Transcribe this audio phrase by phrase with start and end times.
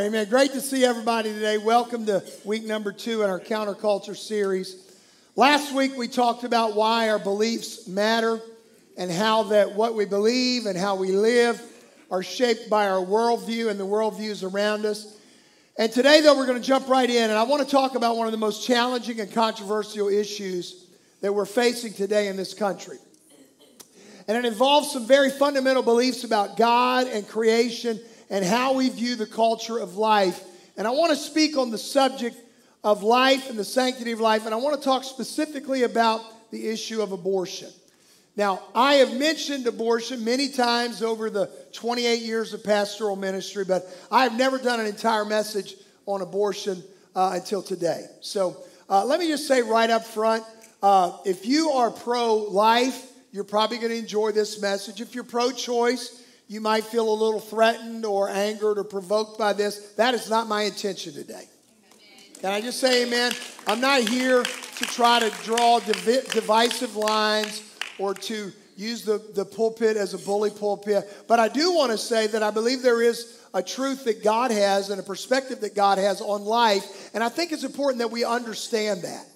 [0.00, 0.28] Amen.
[0.28, 1.56] Great to see everybody today.
[1.56, 4.92] Welcome to week number two in our counterculture series.
[5.36, 8.40] Last week we talked about why our beliefs matter
[8.98, 11.62] and how that what we believe and how we live
[12.10, 15.16] are shaped by our worldview and the worldviews around us.
[15.78, 18.16] And today, though, we're going to jump right in, and I want to talk about
[18.16, 20.86] one of the most challenging and controversial issues
[21.20, 22.98] that we're facing today in this country.
[24.26, 28.00] And it involves some very fundamental beliefs about God and creation
[28.30, 30.42] and how we view the culture of life.
[30.76, 32.36] And I want to speak on the subject
[32.82, 36.68] of life and the sanctity of life, and I want to talk specifically about the
[36.68, 37.70] issue of abortion.
[38.36, 43.86] Now, I have mentioned abortion many times over the 28 years of pastoral ministry, but
[44.10, 46.82] I have never done an entire message on abortion
[47.14, 48.06] uh, until today.
[48.20, 48.56] So
[48.88, 50.44] uh, let me just say right up front
[50.82, 55.00] uh, if you are pro life, you're probably going to enjoy this message.
[55.00, 59.52] If you're pro choice, you might feel a little threatened or angered or provoked by
[59.52, 59.92] this.
[59.92, 61.48] That is not my intention today.
[62.40, 63.32] Can I just say amen?
[63.66, 67.62] I'm not here to try to draw divi- divisive lines
[67.98, 71.24] or to use the, the pulpit as a bully pulpit.
[71.26, 74.50] But I do want to say that I believe there is a truth that God
[74.50, 77.10] has and a perspective that God has on life.
[77.14, 79.26] And I think it's important that we understand that,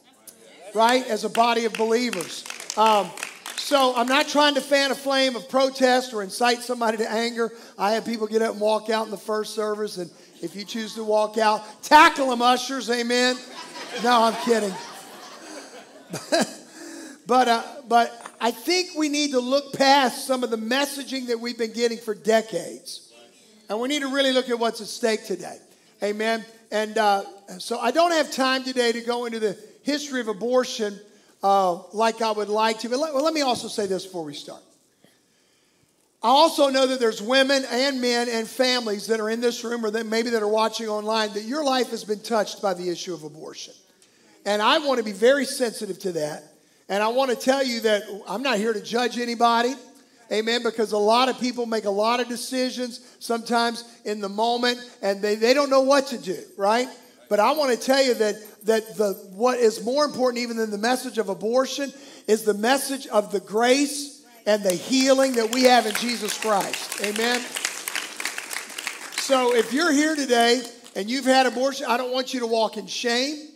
[0.75, 2.45] right, as a body of believers.
[2.77, 3.11] Um,
[3.59, 7.53] so I'm not trying to fan a flame of protest or incite somebody to anger.
[7.77, 10.11] I had people get up and walk out in the first service, and
[10.42, 12.89] if you choose to walk out, tackle them, ushers.
[12.91, 13.36] Amen.
[14.03, 14.73] No, I'm kidding.
[17.27, 21.41] but uh, but I think we need to look past some of the messaging that
[21.41, 23.13] we've been getting for decades,
[23.68, 25.58] and we need to really look at what's at stake today.
[26.02, 26.45] Amen.
[26.70, 27.24] And uh,
[27.58, 30.98] so I don't have time today to go into the history of abortion
[31.42, 32.88] uh, like I would like to.
[32.88, 34.62] But let, well, let me also say this before we start.
[36.20, 39.84] I also know that there's women and men and families that are in this room
[39.84, 42.88] or that maybe that are watching online that your life has been touched by the
[42.88, 43.72] issue of abortion.
[44.44, 46.42] And I want to be very sensitive to that.
[46.88, 49.74] And I want to tell you that I'm not here to judge anybody.
[50.32, 50.62] Amen.
[50.64, 55.22] Because a lot of people make a lot of decisions sometimes in the moment and
[55.22, 56.88] they, they don't know what to do, right?
[57.28, 60.70] But I want to tell you that that the, what is more important even than
[60.70, 61.92] the message of abortion
[62.27, 67.02] is the message of the grace and the healing that we have in Jesus Christ.
[67.05, 67.40] Amen.
[69.18, 70.62] So if you're here today
[70.96, 73.48] and you've had abortion, I don't want you to walk in shame.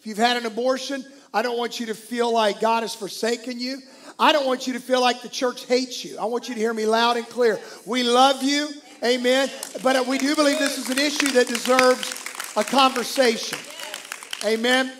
[0.00, 3.58] If you've had an abortion, I don't want you to feel like God has forsaken
[3.58, 3.78] you.
[4.18, 6.18] I don't want you to feel like the church hates you.
[6.18, 7.60] I want you to hear me loud and clear.
[7.86, 8.68] We love you.
[9.04, 9.48] Amen.
[9.82, 13.58] But we do believe this is an issue that deserves a conversation.
[14.44, 14.92] Amen.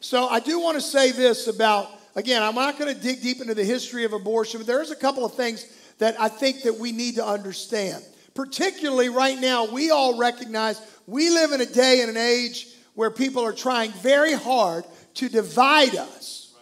[0.00, 3.40] So I do want to say this about again, I'm not going to dig deep
[3.40, 5.66] into the history of abortion, but there's a couple of things
[5.98, 8.02] that I think that we need to understand.
[8.34, 13.10] Particularly right now, we all recognize we live in a day and an age where
[13.10, 14.84] people are trying very hard
[15.14, 16.54] to divide us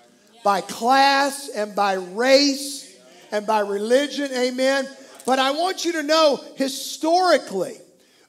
[0.42, 2.96] by class and by race
[3.32, 4.30] and by religion.
[4.32, 4.86] Amen.
[5.26, 7.76] But I want you to know historically,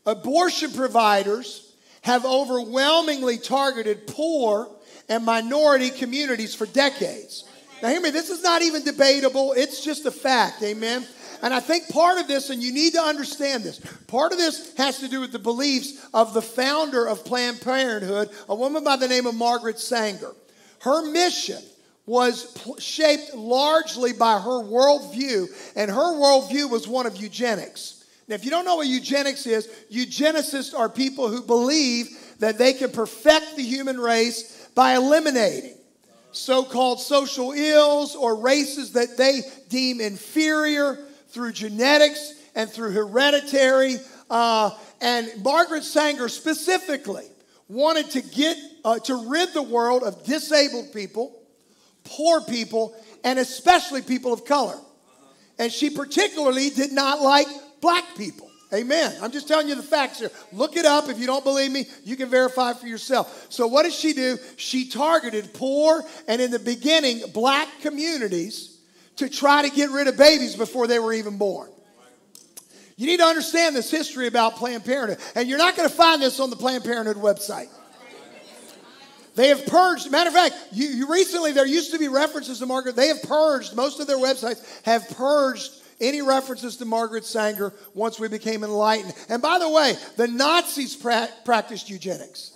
[0.05, 1.64] abortion providers
[2.05, 4.69] have overwhelmingly targeted poor
[5.09, 7.45] and minority communities for decades.
[7.81, 11.03] Now, hear me, this is not even debatable, it's just a fact, amen?
[11.41, 14.75] And I think part of this, and you need to understand this, part of this
[14.77, 18.97] has to do with the beliefs of the founder of Planned Parenthood, a woman by
[18.97, 20.31] the name of Margaret Sanger.
[20.81, 21.61] Her mission
[22.05, 27.94] was shaped largely by her worldview, and her worldview was one of eugenics.
[28.27, 32.73] Now, if you don't know what eugenics is, eugenicists are people who believe that they
[32.73, 35.75] can perfect the human race by eliminating
[36.35, 40.97] so called social ills or races that they deem inferior
[41.29, 43.97] through genetics and through hereditary.
[44.29, 47.25] Uh, and Margaret Sanger specifically
[47.67, 51.39] wanted to get uh, to rid the world of disabled people,
[52.03, 54.77] poor people, and especially people of color.
[55.57, 57.47] And she particularly did not like
[57.85, 58.49] black people.
[58.73, 59.13] Amen.
[59.21, 60.31] I'm just telling you the facts here.
[60.51, 61.07] Look it up.
[61.07, 63.45] If you don't believe me, you can verify for yourself.
[63.49, 64.39] So, what did she do?
[64.57, 68.79] She targeted poor and, in the beginning, black communities
[69.17, 71.69] to try to get rid of babies before they were even born.
[72.97, 75.19] You need to understand this history about Planned Parenthood.
[75.35, 77.67] And you're not going to find this on the Planned Parenthood website.
[79.35, 80.09] They have purged.
[80.09, 82.95] Matter of fact, you, you recently there used to be references to Margaret.
[82.95, 83.75] They have purged.
[83.75, 89.13] Most of their websites have purged any references to Margaret Sanger once we became enlightened.
[89.29, 92.51] And by the way, the Nazis pra- practiced eugenics.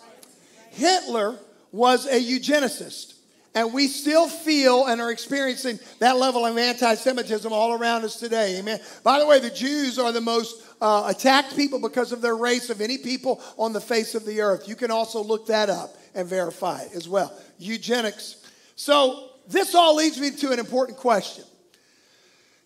[0.72, 1.38] Hitler
[1.72, 3.16] was a eugenicist.
[3.56, 8.20] And we still feel and are experiencing that level of anti Semitism all around us
[8.20, 8.60] today.
[8.60, 8.80] Amen.
[9.04, 12.70] By the way, the Jews are the most uh, attacked people because of their race
[12.70, 14.68] of any people on the face of the earth.
[14.68, 17.34] You can also look that up and verify it as well.
[17.58, 18.38] Eugenics.
[18.76, 21.44] So, this all leads me to an important question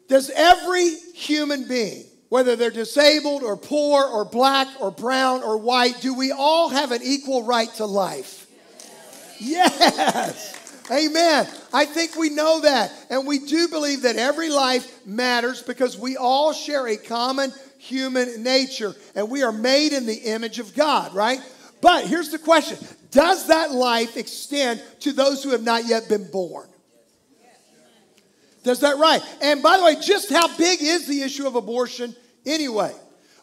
[0.08, 6.02] Does every human being, whether they're disabled or poor or black or brown or white,
[6.02, 8.48] do we all have an equal right to life?
[9.40, 10.60] Yes.
[10.92, 11.48] Amen.
[11.72, 12.92] I think we know that.
[13.10, 18.44] And we do believe that every life matters because we all share a common human
[18.44, 21.40] nature and we are made in the image of God, right?
[21.82, 22.78] But here's the question
[23.12, 26.68] Does that life extend to those who have not yet been born?
[28.64, 29.22] Does that right?
[29.42, 32.16] And by the way, just how big is the issue of abortion
[32.46, 32.94] anyway?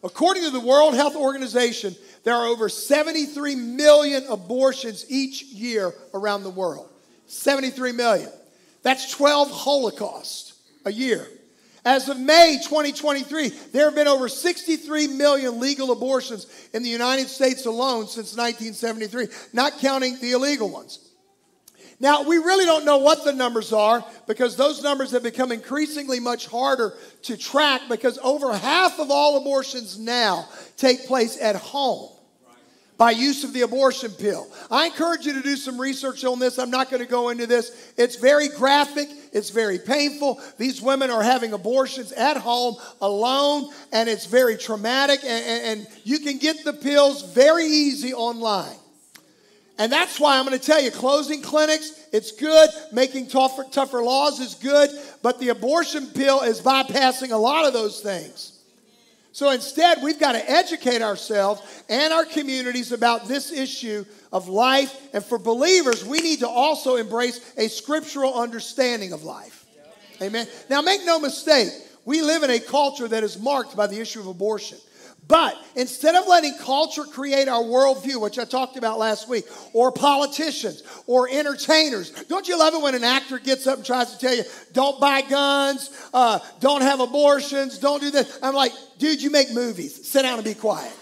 [0.02, 1.94] According to the World Health Organization,
[2.24, 6.88] there are over 73 million abortions each year around the world.
[7.26, 8.30] 73 million.
[8.82, 11.26] That's 12 Holocausts a year.
[11.84, 17.28] As of May 2023, there have been over 63 million legal abortions in the United
[17.28, 21.09] States alone since 1973, not counting the illegal ones.
[22.02, 26.18] Now, we really don't know what the numbers are because those numbers have become increasingly
[26.18, 26.94] much harder
[27.24, 30.48] to track because over half of all abortions now
[30.78, 32.08] take place at home
[32.96, 34.46] by use of the abortion pill.
[34.70, 36.58] I encourage you to do some research on this.
[36.58, 37.92] I'm not going to go into this.
[37.98, 40.38] It's very graphic, it's very painful.
[40.58, 45.20] These women are having abortions at home alone, and it's very traumatic.
[45.22, 48.76] And, and, and you can get the pills very easy online.
[49.80, 52.68] And that's why I'm going to tell you closing clinics, it's good.
[52.92, 54.90] Making tougher, tougher laws is good.
[55.22, 58.58] But the abortion pill is bypassing a lot of those things.
[59.32, 64.04] So instead, we've got to educate ourselves and our communities about this issue
[64.34, 64.94] of life.
[65.14, 69.64] And for believers, we need to also embrace a scriptural understanding of life.
[70.20, 70.46] Amen.
[70.68, 71.70] Now, make no mistake,
[72.04, 74.76] we live in a culture that is marked by the issue of abortion.
[75.28, 79.92] But instead of letting culture create our worldview, which I talked about last week, or
[79.92, 84.18] politicians or entertainers, don't you love it when an actor gets up and tries to
[84.18, 88.40] tell you, don't buy guns, uh, don't have abortions, don't do this?
[88.42, 90.08] I'm like, dude, you make movies.
[90.08, 90.92] Sit down and be quiet.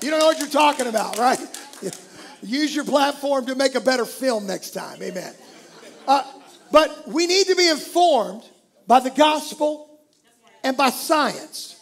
[0.00, 1.38] You, don't know what you're talking about, right?
[2.42, 5.00] Use your platform to make a better film next time.
[5.02, 5.34] Amen.
[6.06, 6.24] Uh,
[6.72, 8.42] but we need to be informed
[8.88, 10.00] by the gospel
[10.64, 11.77] and by science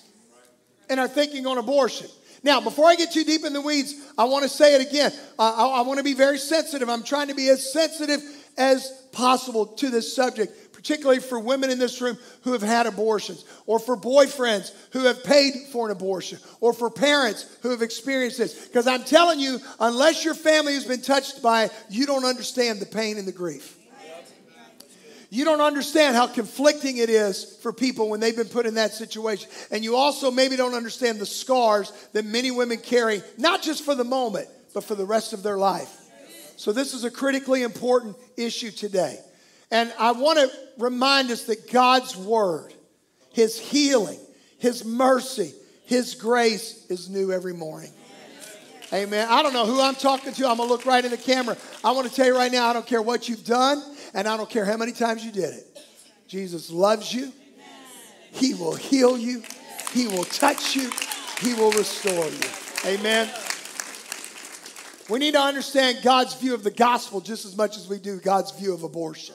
[0.88, 2.08] and our thinking on abortion.
[2.42, 5.12] Now, before I get too deep in the weeds, I want to say it again.
[5.38, 6.88] Uh, I, I want to be very sensitive.
[6.88, 8.20] I'm trying to be as sensitive
[8.56, 13.44] as possible to this subject, particularly for women in this room who have had abortions,
[13.66, 18.38] or for boyfriends who have paid for an abortion, or for parents who have experienced
[18.38, 18.66] this.
[18.66, 22.80] Because I'm telling you, unless your family has been touched by it, you don't understand
[22.80, 23.76] the pain and the grief.
[25.36, 28.94] You don't understand how conflicting it is for people when they've been put in that
[28.94, 29.50] situation.
[29.70, 33.94] And you also maybe don't understand the scars that many women carry, not just for
[33.94, 35.94] the moment, but for the rest of their life.
[36.56, 39.18] So, this is a critically important issue today.
[39.70, 42.72] And I want to remind us that God's word,
[43.34, 44.18] His healing,
[44.56, 45.52] His mercy,
[45.84, 47.92] His grace is new every morning.
[48.92, 49.26] Amen.
[49.28, 50.48] I don't know who I'm talking to.
[50.48, 51.56] I'm going to look right in the camera.
[51.84, 53.82] I want to tell you right now I don't care what you've done.
[54.14, 55.78] And I don't care how many times you did it.
[56.28, 57.32] Jesus loves you.
[58.32, 59.42] He will heal you.
[59.92, 60.90] He will touch you.
[61.40, 62.94] He will restore you.
[62.98, 63.28] Amen.
[65.08, 68.18] We need to understand God's view of the gospel just as much as we do
[68.18, 69.34] God's view of abortion.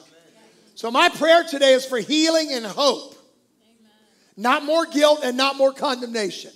[0.74, 3.14] So, my prayer today is for healing and hope,
[4.36, 6.50] not more guilt and not more condemnation.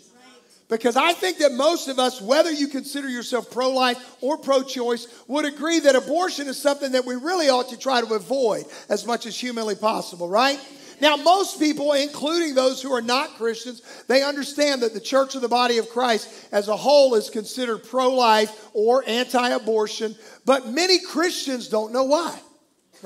[0.69, 4.63] Because I think that most of us, whether you consider yourself pro life or pro
[4.63, 8.65] choice, would agree that abortion is something that we really ought to try to avoid
[8.89, 10.59] as much as humanly possible, right?
[11.01, 15.43] Now, most people, including those who are not Christians, they understand that the church of
[15.43, 20.69] the body of Christ as a whole is considered pro life or anti abortion, but
[20.69, 22.41] many Christians don't know why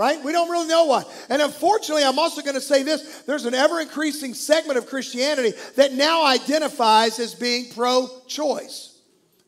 [0.00, 0.24] right?
[0.24, 1.04] We don't really know why.
[1.28, 5.52] And unfortunately, I'm also going to say this there's an ever increasing segment of Christianity
[5.76, 8.98] that now identifies as being pro choice.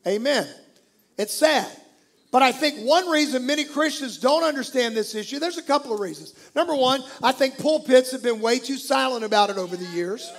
[0.07, 0.47] Amen.
[1.17, 1.67] It's sad.
[2.31, 6.01] But I think one reason many Christians don't understand this issue, there's a couple of
[6.01, 6.35] reasons.
[6.55, 10.31] Number one, I think pulpits have been way too silent about it over the years.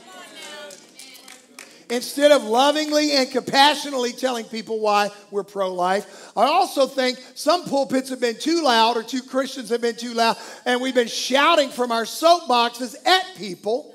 [1.89, 6.31] Instead of lovingly and compassionately telling people why we're pro life.
[6.35, 10.13] I also think some pulpits have been too loud or two Christians have been too
[10.13, 13.93] loud, and we've been shouting from our soapboxes at people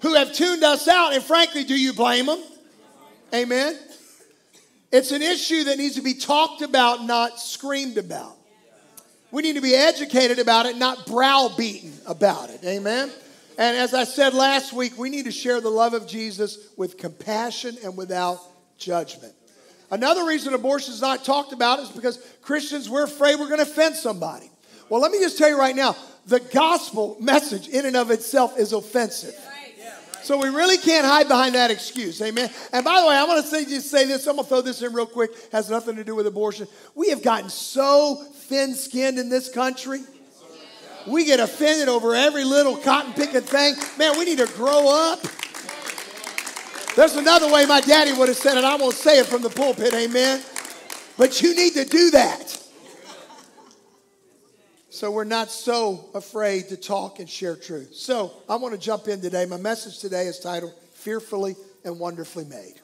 [0.00, 1.14] who have tuned us out.
[1.14, 2.42] And frankly, do you blame them?
[3.34, 3.78] Amen.
[4.90, 8.36] It's an issue that needs to be talked about, not screamed about.
[9.30, 12.62] We need to be educated about it, not browbeaten about it.
[12.64, 13.10] Amen.
[13.58, 16.96] And as I said last week, we need to share the love of Jesus with
[16.96, 18.38] compassion and without
[18.78, 19.34] judgment.
[19.90, 23.70] Another reason abortion is not talked about is because Christians, we're afraid we're going to
[23.70, 24.50] offend somebody.
[24.88, 28.58] Well, let me just tell you right now the gospel message in and of itself
[28.58, 29.34] is offensive.
[30.22, 32.22] So we really can't hide behind that excuse.
[32.22, 32.48] Amen.
[32.72, 34.26] And by the way, I want to say just say this.
[34.28, 35.32] I'm gonna throw this in real quick.
[35.50, 36.68] Has nothing to do with abortion.
[36.94, 40.00] We have gotten so thin-skinned in this country.
[41.06, 43.74] We get offended over every little cotton picking thing.
[43.98, 45.20] Man, we need to grow up.
[46.94, 48.64] There's another way my daddy would have said it.
[48.64, 50.42] I won't say it from the pulpit, amen.
[51.16, 52.58] But you need to do that.
[54.90, 57.94] So we're not so afraid to talk and share truth.
[57.94, 59.46] So I want to jump in today.
[59.46, 62.74] My message today is titled Fearfully and Wonderfully Made.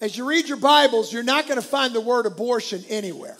[0.00, 3.36] As you read your Bibles, you're not going to find the word abortion anywhere.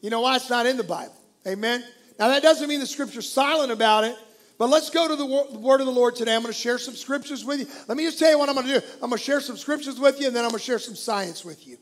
[0.00, 0.36] You know why?
[0.36, 1.14] It's not in the Bible.
[1.46, 1.84] Amen.
[2.18, 4.16] Now, that doesn't mean the scripture's silent about it,
[4.58, 6.34] but let's go to the word of the Lord today.
[6.34, 7.66] I'm going to share some scriptures with you.
[7.86, 8.86] Let me just tell you what I'm going to do.
[8.94, 10.96] I'm going to share some scriptures with you, and then I'm going to share some
[10.96, 11.78] science with you,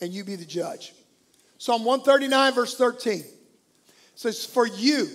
[0.00, 0.92] and you be the judge.
[1.58, 3.24] Psalm 139, verse 13
[4.14, 5.08] says, For you,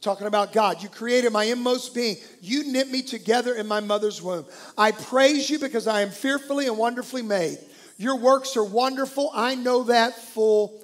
[0.00, 2.16] talking about God, you created my inmost being.
[2.40, 4.46] You knit me together in my mother's womb.
[4.76, 7.58] I praise you because I am fearfully and wonderfully made.
[7.96, 9.30] Your works are wonderful.
[9.34, 10.83] I know that full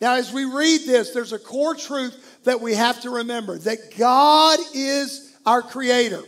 [0.00, 3.96] Now, as we read this, there's a core truth that we have to remember that
[3.96, 6.22] God is our creator.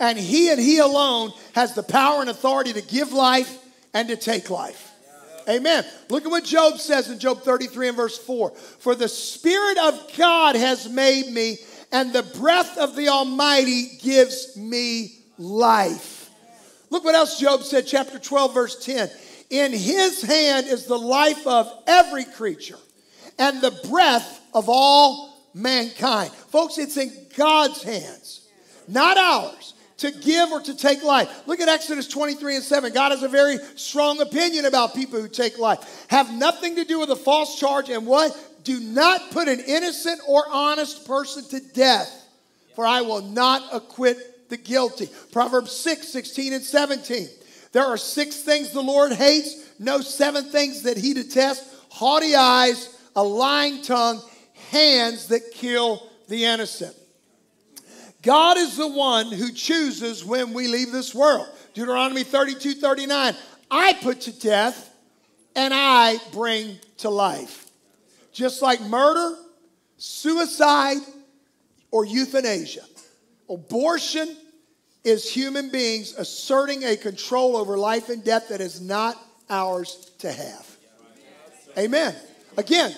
[0.00, 3.58] And He and He alone has the power and authority to give life
[3.92, 4.90] and to take life.
[5.48, 5.84] Amen.
[6.08, 8.50] Look at what Job says in Job 33 and verse 4.
[8.50, 11.58] For the Spirit of God has made me,
[11.92, 16.30] and the breath of the Almighty gives me life.
[16.90, 19.10] Look what else Job said, chapter 12, verse 10.
[19.50, 22.78] In his hand is the life of every creature
[23.38, 26.30] and the breath of all mankind.
[26.32, 28.48] Folks, it's in God's hands,
[28.88, 31.46] not ours, to give or to take life.
[31.46, 32.92] Look at Exodus 23 and 7.
[32.92, 36.06] God has a very strong opinion about people who take life.
[36.08, 38.36] Have nothing to do with a false charge and what?
[38.64, 42.28] Do not put an innocent or honest person to death,
[42.74, 45.08] for I will not acquit the guilty.
[45.32, 47.28] Proverbs 6, 16 and 17.
[47.74, 52.96] There are six things the Lord hates, no seven things that he detests haughty eyes,
[53.16, 54.22] a lying tongue,
[54.70, 56.94] hands that kill the innocent.
[58.22, 61.48] God is the one who chooses when we leave this world.
[61.74, 63.34] Deuteronomy 32 39.
[63.72, 64.94] I put to death
[65.56, 67.68] and I bring to life.
[68.32, 69.36] Just like murder,
[69.96, 70.98] suicide,
[71.90, 72.84] or euthanasia.
[73.50, 74.36] Abortion
[75.04, 79.16] is human beings asserting a control over life and death that is not
[79.50, 80.76] ours to have.
[81.76, 82.14] Amen.
[82.56, 82.94] Again,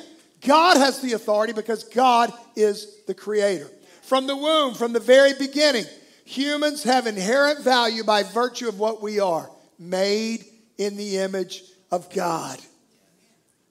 [0.47, 3.69] God has the authority because God is the creator.
[4.03, 5.85] From the womb, from the very beginning,
[6.25, 10.45] humans have inherent value by virtue of what we are made
[10.79, 12.61] in the image of God.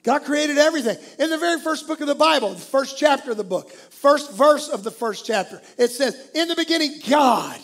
[0.02, 0.96] God created everything.
[1.18, 4.32] In the very first book of the Bible, the first chapter of the book, first
[4.32, 7.58] verse of the first chapter, it says, In the beginning, God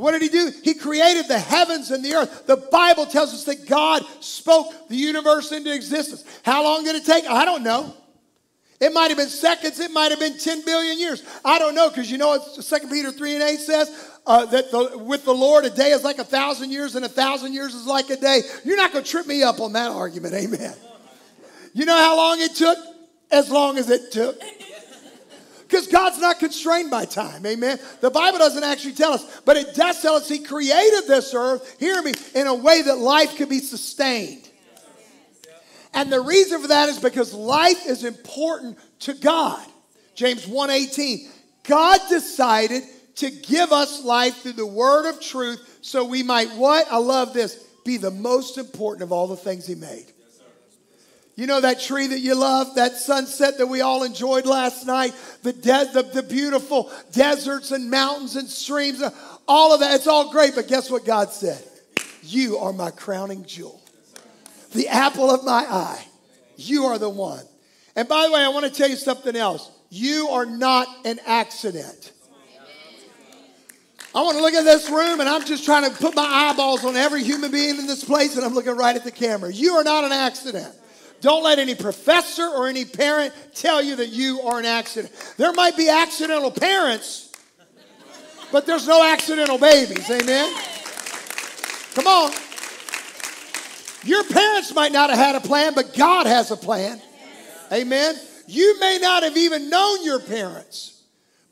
[0.00, 0.52] what did he do?
[0.62, 2.46] He created the heavens and the earth.
[2.46, 6.24] The Bible tells us that God spoke the universe into existence.
[6.42, 7.24] How long did it take?
[7.26, 7.94] I don't know.
[8.80, 11.22] It might have been seconds, it might have been 10 billion years.
[11.44, 14.10] I don't know, because you know what 2 Peter 3 and 8 says?
[14.26, 17.08] Uh, that the, with the Lord, a day is like a thousand years, and a
[17.08, 18.40] thousand years is like a day.
[18.64, 20.74] You're not going to trip me up on that argument, amen.
[21.74, 22.78] You know how long it took?
[23.30, 24.40] As long as it took.
[25.70, 27.46] Because God's not constrained by time.
[27.46, 27.78] Amen.
[28.00, 31.76] The Bible doesn't actually tell us, but it does tell us He created this earth,
[31.78, 34.48] hear me, in a way that life could be sustained.
[35.94, 39.64] And the reason for that is because life is important to God.
[40.16, 41.28] James 1:18.
[41.62, 42.82] God decided
[43.16, 46.90] to give us life through the word of truth so we might what?
[46.90, 47.66] I love this.
[47.84, 50.12] be the most important of all the things He made.
[51.36, 55.14] You know that tree that you love, that sunset that we all enjoyed last night,
[55.42, 59.10] the, de- the, the beautiful deserts and mountains and streams, uh,
[59.48, 59.94] all of that.
[59.94, 61.62] It's all great, but guess what God said?
[62.22, 63.80] You are my crowning jewel,
[64.72, 66.04] the apple of my eye.
[66.56, 67.44] You are the one.
[67.96, 69.70] And by the way, I want to tell you something else.
[69.88, 72.12] You are not an accident.
[74.14, 76.84] I want to look at this room and I'm just trying to put my eyeballs
[76.84, 79.52] on every human being in this place and I'm looking right at the camera.
[79.52, 80.74] You are not an accident.
[81.20, 85.12] Don't let any professor or any parent tell you that you are an accident.
[85.36, 87.30] There might be accidental parents,
[88.50, 90.08] but there's no accidental babies.
[90.10, 90.54] Amen?
[91.94, 92.32] Come on.
[94.02, 97.00] Your parents might not have had a plan, but God has a plan.
[97.70, 98.14] Amen?
[98.46, 101.02] You may not have even known your parents,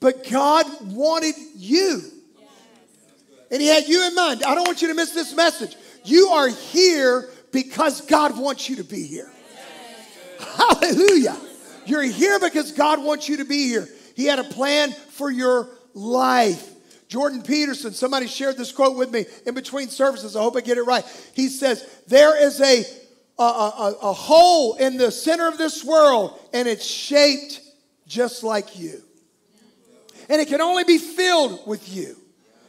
[0.00, 2.02] but God wanted you.
[3.50, 4.42] And He had you in mind.
[4.44, 5.76] I don't want you to miss this message.
[6.04, 9.30] You are here because God wants you to be here.
[10.56, 11.36] Hallelujah.
[11.86, 13.88] You're here because God wants you to be here.
[14.14, 16.74] He had a plan for your life.
[17.08, 20.36] Jordan Peterson, somebody shared this quote with me in between services.
[20.36, 21.04] I hope I get it right.
[21.34, 22.84] He says, There is a,
[23.38, 27.62] a, a, a hole in the center of this world, and it's shaped
[28.06, 29.02] just like you.
[30.28, 32.16] And it can only be filled with you.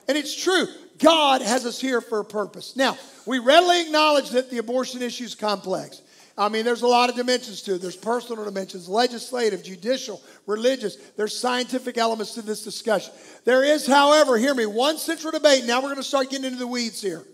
[0.07, 0.67] And it's true.
[0.97, 2.75] God has us here for a purpose.
[2.75, 6.01] Now, we readily acknowledge that the abortion issue is complex.
[6.39, 7.81] I mean, there's a lot of dimensions to it.
[7.81, 10.95] There's personal dimensions, legislative, judicial, religious.
[10.95, 13.13] There's scientific elements to this discussion.
[13.43, 15.65] There is, however, hear me, one central debate.
[15.65, 17.25] Now we're going to start getting into the weeds here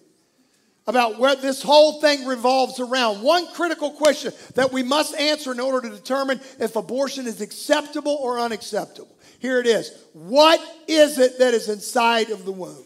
[0.88, 3.21] about where this whole thing revolves around.
[3.21, 8.17] One critical question that we must answer in order to determine if abortion is acceptable
[8.19, 9.15] or unacceptable.
[9.38, 9.91] Here it is.
[10.13, 12.85] What is it that is inside of the womb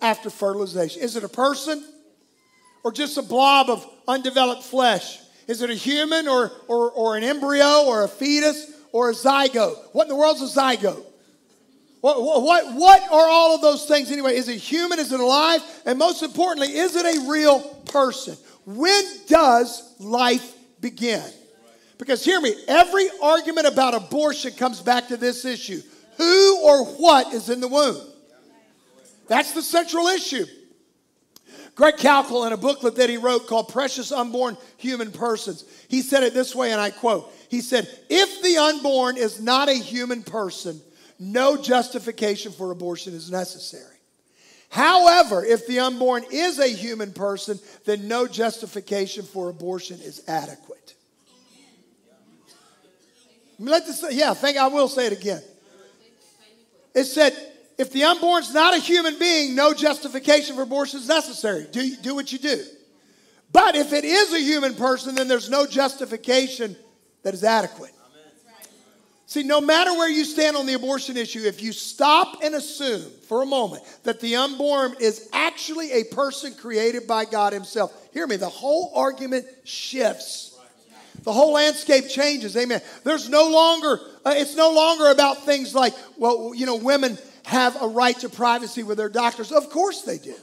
[0.00, 1.02] after fertilization?
[1.02, 1.84] Is it a person?
[2.84, 5.18] Or just a blob of undeveloped flesh?
[5.46, 9.76] Is it a human or, or, or an embryo or a fetus or a zygote?
[9.92, 11.04] What in the world's a zygote?
[12.00, 14.36] What, what, what are all of those things anyway?
[14.36, 14.98] Is it human?
[14.98, 15.60] Is it alive?
[15.84, 18.36] And most importantly, is it a real person?
[18.64, 21.24] When does life begin?
[21.98, 25.82] Because hear me, every argument about abortion comes back to this issue
[26.16, 28.00] who or what is in the womb?
[29.28, 30.46] That's the central issue.
[31.78, 36.24] Greg Koukl, in a booklet that he wrote called Precious Unborn Human Persons, he said
[36.24, 40.24] it this way, and I quote He said, If the unborn is not a human
[40.24, 40.80] person,
[41.20, 43.94] no justification for abortion is necessary.
[44.70, 50.94] However, if the unborn is a human person, then no justification for abortion is adequate.
[53.60, 55.42] Let this, yeah, I think I will say it again.
[56.92, 57.36] It said,
[57.78, 61.66] if the unborn's not a human being, no justification for abortion is necessary.
[61.70, 62.62] Do, do what you do.
[63.52, 66.76] But if it is a human person, then there's no justification
[67.22, 67.92] that is adequate.
[69.26, 73.02] See, no matter where you stand on the abortion issue, if you stop and assume
[73.28, 78.26] for a moment that the unborn is actually a person created by God Himself, hear
[78.26, 80.58] me, the whole argument shifts.
[81.24, 82.56] The whole landscape changes.
[82.56, 82.80] Amen.
[83.04, 87.80] There's no longer, uh, it's no longer about things like, well, you know, women have
[87.80, 89.52] a right to privacy with their doctors?
[89.52, 90.34] Of course they do.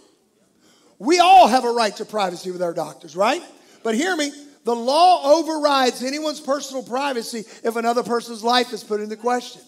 [0.98, 3.44] We all have a right to privacy with our doctors, right?
[3.84, 4.32] But hear me,
[4.64, 9.62] the law overrides anyone's personal privacy if another person's life is put into question.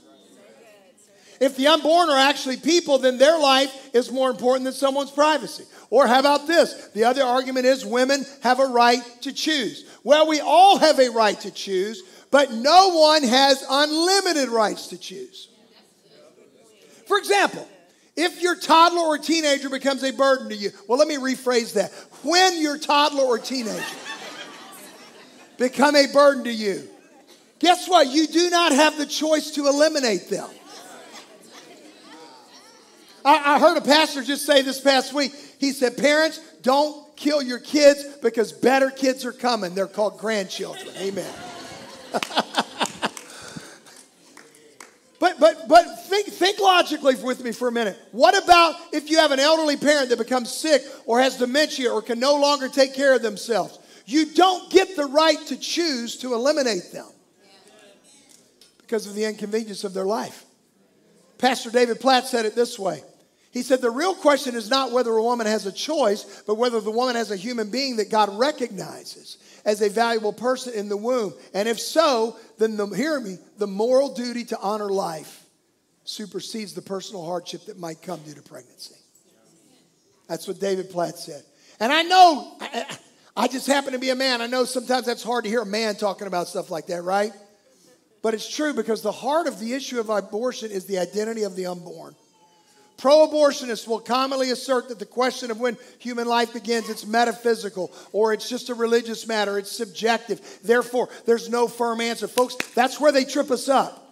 [1.39, 5.65] If the unborn are actually people, then their life is more important than someone's privacy.
[5.91, 6.89] Or how about this?
[6.95, 9.85] The other argument is women have a right to choose.
[10.03, 14.97] Well, we all have a right to choose, but no one has unlimited rights to
[14.97, 15.49] choose.
[17.07, 17.67] For example,
[18.15, 21.91] if your toddler or teenager becomes a burden to you, well, let me rephrase that.
[22.23, 23.83] When your toddler or teenager
[25.57, 26.87] become a burden to you,
[27.59, 28.07] guess what?
[28.07, 30.49] You do not have the choice to eliminate them.
[33.23, 35.33] I, I heard a pastor just say this past week.
[35.59, 39.75] He said, Parents, don't kill your kids because better kids are coming.
[39.75, 40.95] They're called grandchildren.
[40.97, 41.33] Amen.
[45.19, 47.97] But but but think think logically with me for a minute.
[48.11, 52.01] What about if you have an elderly parent that becomes sick or has dementia or
[52.01, 53.79] can no longer take care of themselves?
[54.05, 57.07] You don't get the right to choose to eliminate them
[58.77, 60.45] because of the inconvenience of their life.
[61.37, 63.03] Pastor David Platt said it this way.
[63.51, 66.79] He said, The real question is not whether a woman has a choice, but whether
[66.79, 70.97] the woman has a human being that God recognizes as a valuable person in the
[70.97, 71.33] womb.
[71.53, 75.45] And if so, then the, hear me, the moral duty to honor life
[76.03, 78.95] supersedes the personal hardship that might come due to pregnancy.
[80.27, 81.43] That's what David Platt said.
[81.79, 82.97] And I know, I,
[83.35, 84.41] I just happen to be a man.
[84.41, 87.31] I know sometimes that's hard to hear a man talking about stuff like that, right?
[88.23, 91.55] But it's true because the heart of the issue of abortion is the identity of
[91.55, 92.15] the unborn.
[92.97, 97.91] Pro abortionists will commonly assert that the question of when human life begins it's metaphysical
[98.11, 100.41] or it's just a religious matter, it's subjective.
[100.63, 102.27] Therefore, there's no firm answer.
[102.27, 104.03] Folks, that's where they trip us up.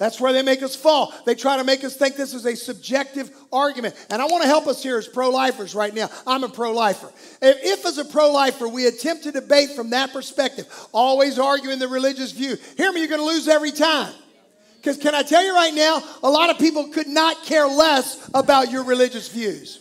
[0.00, 1.12] That's where they make us fall.
[1.26, 3.94] They try to make us think this is a subjective argument.
[4.08, 6.08] And I want to help us here as pro lifers right now.
[6.26, 7.12] I'm a pro lifer.
[7.42, 11.78] If, if, as a pro lifer, we attempt to debate from that perspective, always arguing
[11.80, 14.14] the religious view, hear me, you're going to lose every time.
[14.80, 18.30] Because can I tell you right now, a lot of people could not care less
[18.32, 19.80] about your religious views.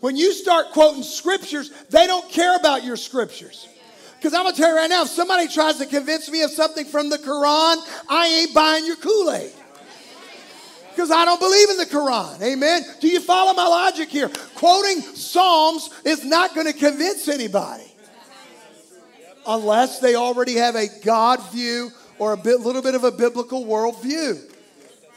[0.00, 3.66] When you start quoting scriptures, they don't care about your scriptures.
[4.18, 6.50] Because I'm going to tell you right now, if somebody tries to convince me of
[6.50, 7.76] something from the Quran,
[8.08, 9.52] I ain't buying your Kool Aid.
[10.90, 12.42] Because I don't believe in the Quran.
[12.42, 12.82] Amen.
[13.00, 14.30] Do you follow my logic here?
[14.56, 17.90] Quoting Psalms is not going to convince anybody
[19.46, 21.90] unless they already have a God view
[22.22, 24.40] or a bit, little bit of a biblical worldview.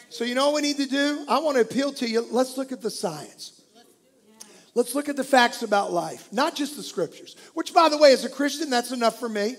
[0.09, 1.23] So, you know what we need to do?
[1.29, 2.25] I want to appeal to you.
[2.31, 3.61] Let's look at the science.
[4.73, 8.11] Let's look at the facts about life, not just the scriptures, which, by the way,
[8.11, 9.55] as a Christian, that's enough for me.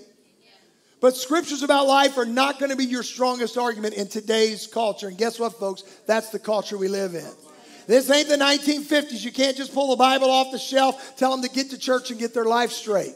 [1.01, 5.07] But scriptures about life are not going to be your strongest argument in today's culture.
[5.07, 5.83] And guess what, folks?
[6.09, 7.31] That's the culture we live in.
[7.87, 9.25] This ain't the 1950s.
[9.25, 12.11] You can't just pull the Bible off the shelf, tell them to get to church
[12.11, 13.15] and get their life straight.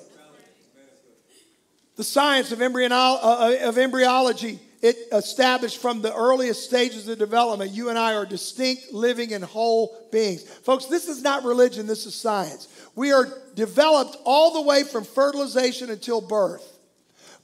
[2.01, 7.91] The science uh, uh, of embryology, it established from the earliest stages of development, you
[7.91, 10.43] and I are distinct, living, and whole beings.
[10.43, 12.69] Folks, this is not religion, this is science.
[12.95, 16.79] We are developed all the way from fertilization until birth.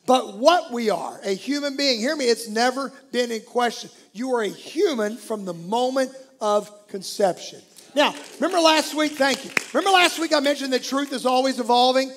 [0.06, 3.90] But what we are, a human being, hear me, it's never been in question.
[4.14, 7.60] You are a human from the moment of conception.
[7.94, 9.50] Now, remember last week, thank you.
[9.74, 12.10] Remember last week I mentioned that truth is always evolving?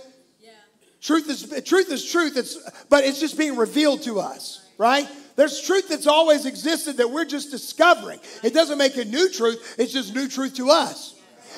[1.01, 2.35] Truth is truth is truth.
[2.35, 2.57] It's
[2.89, 5.07] but it's just being revealed to us, right?
[5.35, 8.19] There's truth that's always existed that we're just discovering.
[8.43, 11.15] It doesn't make a new truth, it's just new truth to us.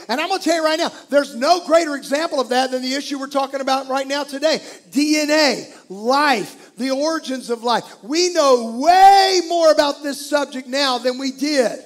[0.08, 2.82] And I'm going to tell you right now, there's no greater example of that than
[2.82, 4.60] the issue we're talking about right now today
[4.91, 7.84] DNA, life, the origins of life.
[8.04, 11.80] We know way more about this subject now than we did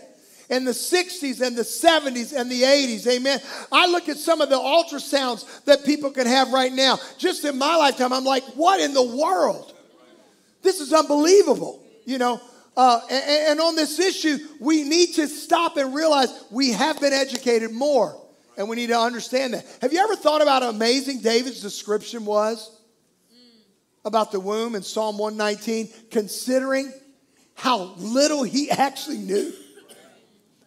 [0.50, 3.08] in the 60s and the 70s and the 80s.
[3.08, 3.40] Amen.
[3.72, 7.00] I look at some of the ultrasounds that people can have right now.
[7.18, 9.74] Just in my lifetime, I'm like, what in the world?
[10.62, 11.82] This is unbelievable.
[12.06, 12.42] You know,
[12.78, 17.14] uh, and, and on this issue, we need to stop and realize we have been
[17.14, 18.22] educated more.
[18.58, 19.66] And we need to understand that.
[19.82, 22.72] Have you ever thought about how amazing David's description was
[24.06, 26.94] about the womb in Psalm 119, considering
[27.56, 29.52] how little he actually knew?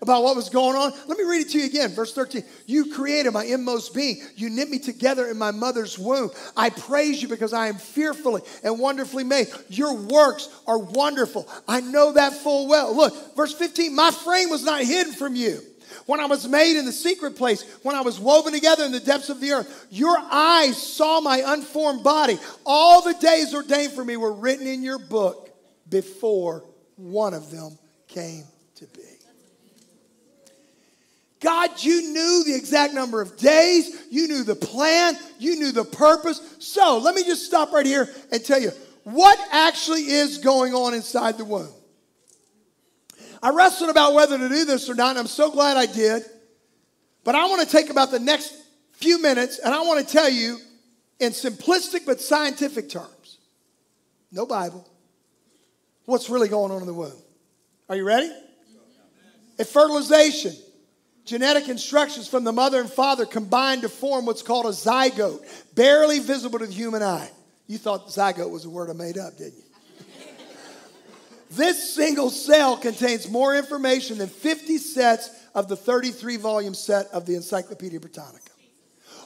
[0.00, 0.92] About what was going on.
[1.06, 1.90] Let me read it to you again.
[1.90, 2.42] Verse 13.
[2.66, 4.22] You created my inmost being.
[4.36, 6.30] You knit me together in my mother's womb.
[6.56, 9.48] I praise you because I am fearfully and wonderfully made.
[9.68, 11.48] Your works are wonderful.
[11.66, 12.94] I know that full well.
[12.94, 13.94] Look, verse 15.
[13.94, 15.60] My frame was not hidden from you.
[16.06, 19.00] When I was made in the secret place, when I was woven together in the
[19.00, 22.38] depths of the earth, your eyes saw my unformed body.
[22.64, 25.50] All the days ordained for me were written in your book
[25.88, 26.64] before
[26.96, 28.44] one of them came
[28.76, 29.07] to be.
[31.40, 35.84] God, you knew the exact number of days, you knew the plan, you knew the
[35.84, 36.56] purpose.
[36.58, 38.70] So let me just stop right here and tell you
[39.04, 41.72] what actually is going on inside the womb.
[43.40, 46.24] I wrestled about whether to do this or not, and I'm so glad I did.
[47.22, 48.54] But I want to take about the next
[48.98, 50.58] few minutes and I want to tell you
[51.20, 53.38] in simplistic but scientific terms
[54.32, 54.86] no Bible
[56.04, 57.12] what's really going on in the womb.
[57.88, 58.30] Are you ready?
[59.58, 60.52] At fertilization,
[61.28, 66.20] Genetic instructions from the mother and father combine to form what's called a zygote, barely
[66.20, 67.30] visible to the human eye.
[67.66, 69.64] You thought zygote was a word I made up, didn't you?
[71.50, 77.26] this single cell contains more information than 50 sets of the 33 volume set of
[77.26, 78.50] the Encyclopedia Britannica.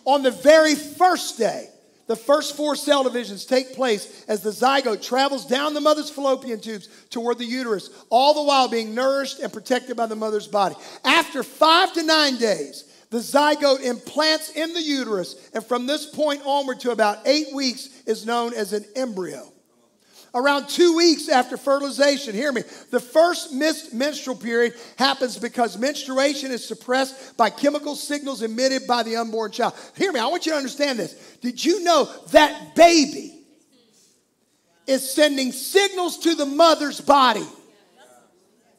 [0.05, 1.69] On the very first day,
[2.07, 6.61] the first four cell divisions take place as the zygote travels down the mother's fallopian
[6.61, 10.75] tubes toward the uterus, all the while being nourished and protected by the mother's body.
[11.05, 16.43] After five to nine days, the zygote implants in the uterus, and from this point
[16.45, 19.52] onward to about eight weeks is known as an embryo
[20.35, 22.35] around two weeks after fertilization.
[22.35, 22.63] Hear me.
[22.91, 29.03] The first missed menstrual period happens because menstruation is suppressed by chemical signals emitted by
[29.03, 29.75] the unborn child.
[29.97, 30.21] Hear me.
[30.21, 31.15] I want you to understand this.
[31.41, 33.39] Did you know that baby
[34.87, 37.47] is sending signals to the mother's body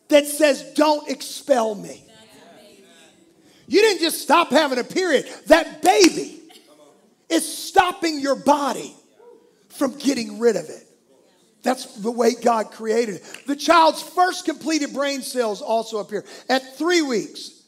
[0.09, 2.03] that says, Don't expel me?
[3.67, 5.25] You didn't just stop having a period.
[5.47, 6.41] That baby
[7.29, 8.93] is stopping your body
[9.69, 10.87] from getting rid of it.
[11.63, 13.47] That's the way God created it.
[13.47, 16.25] The child's first completed brain cells also appear.
[16.49, 17.63] At three weeks,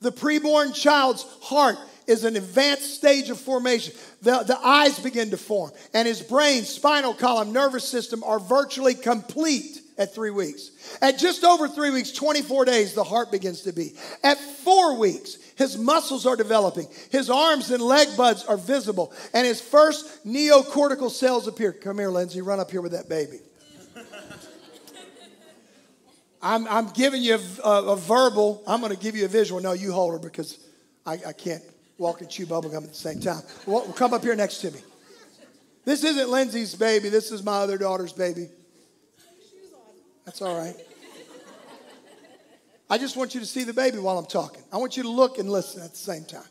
[0.00, 3.94] the preborn child's heart is an advanced stage of formation.
[4.22, 8.94] The, the eyes begin to form, and his brain, spinal column, nervous system are virtually
[8.94, 10.70] complete at three weeks.
[11.00, 13.98] At just over three weeks, 24 days, the heart begins to beat.
[14.22, 19.46] At four weeks, his muscles are developing, his arms and leg buds are visible, and
[19.46, 21.72] his first neocortical cells appear.
[21.72, 23.38] Come here, Lindsay, run up here with that baby.
[26.42, 29.62] I'm, I'm giving you a, a, a verbal, I'm going to give you a visual.
[29.62, 30.58] No, you hold her because
[31.06, 31.62] I, I can't
[31.96, 33.42] walk and chew bubblegum at the same time.
[33.66, 34.80] Well, come up here next to me.
[35.86, 38.48] This isn't Lindsay's baby, this is my other daughter's baby.
[40.24, 40.74] That's all right.
[42.90, 44.62] I just want you to see the baby while I'm talking.
[44.72, 46.42] I want you to look and listen at the same time.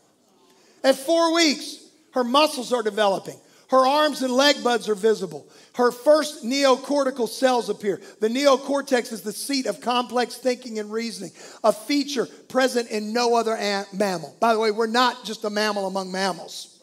[0.82, 1.78] At four weeks,
[2.12, 3.36] her muscles are developing.
[3.70, 5.48] Her arms and leg buds are visible.
[5.74, 8.00] Her first neocortical cells appear.
[8.20, 11.32] The neocortex is the seat of complex thinking and reasoning,
[11.64, 13.56] a feature present in no other
[13.92, 14.36] mammal.
[14.38, 16.80] By the way, we're not just a mammal among mammals.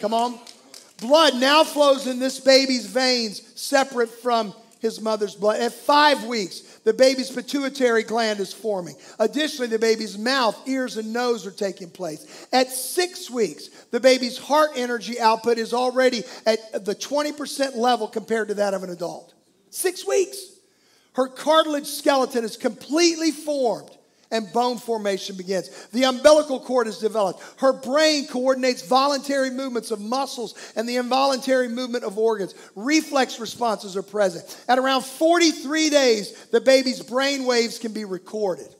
[0.00, 0.38] Come on.
[1.00, 5.60] Blood now flows in this baby's veins, separate from his mother's blood.
[5.60, 8.96] At five weeks, the baby's pituitary gland is forming.
[9.18, 12.46] Additionally, the baby's mouth, ears, and nose are taking place.
[12.52, 18.48] At six weeks, the baby's heart energy output is already at the 20% level compared
[18.48, 19.34] to that of an adult.
[19.70, 20.38] Six weeks.
[21.14, 23.97] Her cartilage skeleton is completely formed
[24.30, 25.68] and bone formation begins.
[25.88, 27.42] The umbilical cord is developed.
[27.58, 32.54] Her brain coordinates voluntary movements of muscles and the involuntary movement of organs.
[32.74, 34.44] Reflex responses are present.
[34.68, 38.74] At around 43 days, the baby's brain waves can be recorded.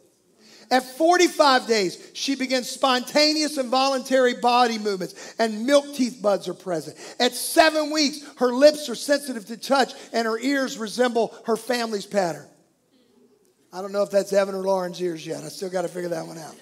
[0.70, 6.54] At 45 days, she begins spontaneous and voluntary body movements, and milk teeth buds are
[6.54, 6.98] present.
[7.18, 12.04] At seven weeks, her lips are sensitive to touch, and her ears resemble her family's
[12.04, 12.46] pattern.
[13.72, 15.44] I don't know if that's Evan or Lauren's ears yet.
[15.44, 16.54] I still got to figure that one out.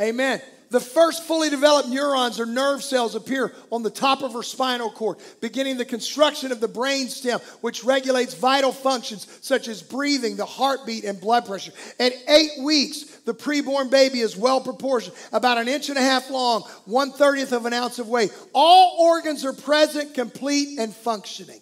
[0.00, 0.42] Amen.
[0.68, 4.90] The first fully developed neurons or nerve cells appear on the top of her spinal
[4.90, 10.34] cord, beginning the construction of the brain stem, which regulates vital functions such as breathing,
[10.34, 11.70] the heartbeat, and blood pressure.
[12.00, 16.30] At eight weeks, the preborn baby is well proportioned, about an inch and a half
[16.30, 18.36] long, one thirtieth of an ounce of weight.
[18.52, 21.60] All organs are present, complete, and functioning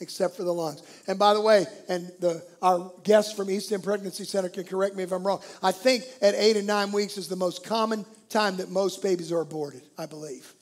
[0.00, 0.82] except for the lungs.
[1.06, 4.96] And by the way, and the, our guest from East End Pregnancy Center can correct
[4.96, 5.40] me if I'm wrong.
[5.62, 9.32] I think at eight and nine weeks is the most common time that most babies
[9.32, 10.54] are aborted, I believe.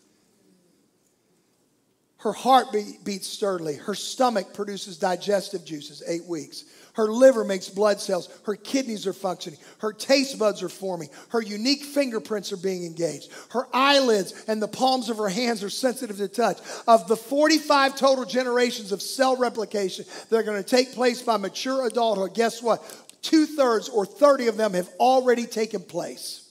[2.18, 3.76] Her heart beats sturdily.
[3.76, 6.64] Her stomach produces digestive juices, eight weeks.
[6.94, 8.28] Her liver makes blood cells.
[8.44, 9.61] Her kidneys are functioning.
[9.78, 11.11] Her taste buds are forming.
[11.28, 13.31] Her unique fingerprints are being engaged.
[13.50, 16.59] Her eyelids and the palms of her hands are sensitive to touch.
[16.88, 21.37] Of the 45 total generations of cell replication that are going to take place by
[21.37, 22.83] mature adulthood, guess what?
[23.22, 26.50] Two thirds or 30 of them have already taken place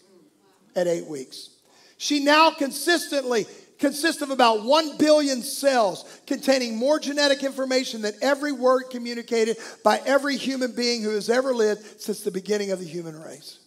[0.77, 1.49] at eight weeks.
[1.97, 3.47] She now consistently
[3.79, 10.01] consists of about 1 billion cells containing more genetic information than every word communicated by
[10.05, 13.59] every human being who has ever lived since the beginning of the human race.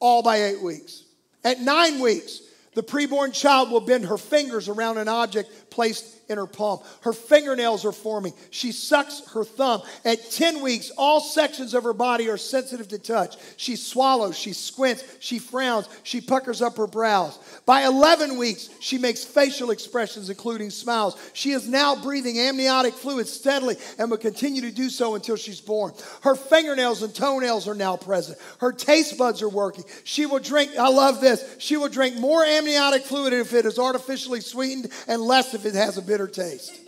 [0.00, 1.04] All by eight weeks.
[1.44, 2.40] At nine weeks,
[2.74, 6.80] the preborn child will bend her fingers around an object placed in her palm.
[7.02, 8.32] Her fingernails are forming.
[8.50, 9.82] She sucks her thumb.
[10.04, 13.36] At 10 weeks, all sections of her body are sensitive to touch.
[13.56, 17.38] She swallows, she squints, she frowns, she puckers up her brows.
[17.66, 21.16] By 11 weeks, she makes facial expressions, including smiles.
[21.34, 25.60] She is now breathing amniotic fluid steadily and will continue to do so until she's
[25.60, 25.92] born.
[26.22, 28.38] Her fingernails and toenails are now present.
[28.60, 29.84] Her taste buds are working.
[30.04, 33.78] She will drink, I love this, she will drink more amniotic fluid if it is
[33.78, 36.80] artificially sweetened and less if it has a bitter taste.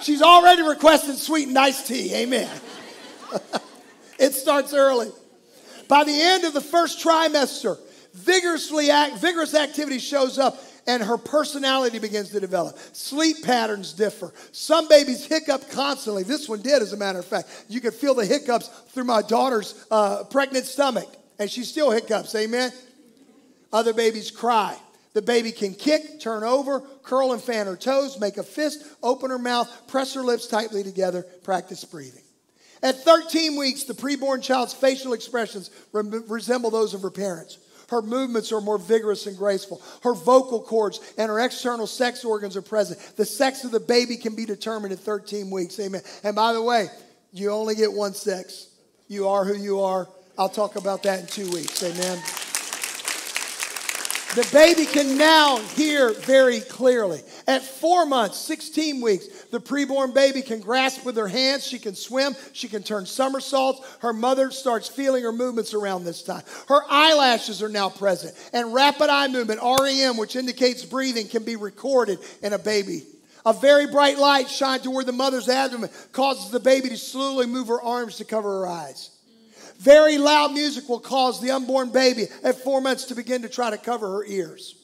[0.00, 2.14] She's already requested sweetened iced tea.
[2.14, 2.50] Amen.
[4.18, 5.10] it starts early.
[5.88, 7.78] By the end of the first trimester,
[8.12, 12.78] vigorously act, vigorous activity shows up and her personality begins to develop.
[12.92, 14.32] Sleep patterns differ.
[14.52, 16.22] Some babies hiccup constantly.
[16.22, 17.48] This one did, as a matter of fact.
[17.68, 21.08] You could feel the hiccups through my daughter's uh, pregnant stomach,
[21.38, 22.34] and she still hiccups.
[22.34, 22.70] Amen.
[23.72, 24.76] Other babies cry.
[25.14, 29.30] The baby can kick, turn over, curl and fan her toes, make a fist, open
[29.30, 32.22] her mouth, press her lips tightly together, practice breathing.
[32.82, 37.58] At 13 weeks, the preborn child's facial expressions re- resemble those of her parents.
[37.88, 39.80] Her movements are more vigorous and graceful.
[40.02, 42.98] Her vocal cords and her external sex organs are present.
[43.16, 45.78] The sex of the baby can be determined at 13 weeks.
[45.78, 46.02] Amen.
[46.22, 46.88] And by the way,
[47.32, 48.68] you only get one sex.
[49.08, 50.08] You are who you are.
[50.36, 51.82] I'll talk about that in two weeks.
[51.82, 52.43] Amen.
[54.34, 57.20] The baby can now hear very clearly.
[57.46, 61.64] At four months, 16 weeks, the preborn baby can grasp with her hands.
[61.64, 62.34] She can swim.
[62.52, 63.86] She can turn somersaults.
[64.00, 66.42] Her mother starts feeling her movements around this time.
[66.66, 68.34] Her eyelashes are now present.
[68.52, 73.04] And rapid eye movement, REM, which indicates breathing, can be recorded in a baby.
[73.46, 77.68] A very bright light shined toward the mother's abdomen causes the baby to slowly move
[77.68, 79.10] her arms to cover her eyes.
[79.84, 83.68] Very loud music will cause the unborn baby at four months to begin to try
[83.68, 84.76] to cover her ears.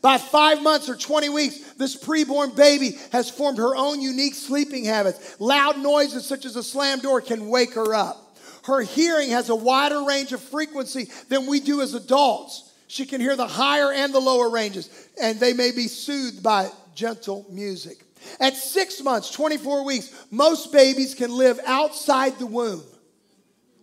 [0.00, 4.84] By five months or 20 weeks, this preborn baby has formed her own unique sleeping
[4.84, 5.40] habits.
[5.40, 8.38] Loud noises such as a slam door can wake her up.
[8.62, 12.72] Her hearing has a wider range of frequency than we do as adults.
[12.86, 14.88] She can hear the higher and the lower ranges,
[15.20, 18.04] and they may be soothed by gentle music.
[18.38, 22.84] At six months, 24 weeks, most babies can live outside the womb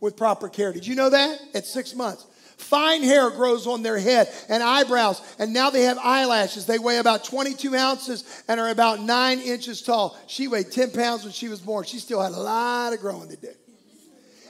[0.01, 0.73] with proper care.
[0.73, 1.39] Did you know that?
[1.53, 2.25] At six months.
[2.57, 6.65] Fine hair grows on their head and eyebrows, and now they have eyelashes.
[6.67, 10.15] They weigh about 22 ounces and are about nine inches tall.
[10.27, 11.85] She weighed 10 pounds when she was born.
[11.85, 13.49] She still had a lot of growing to do.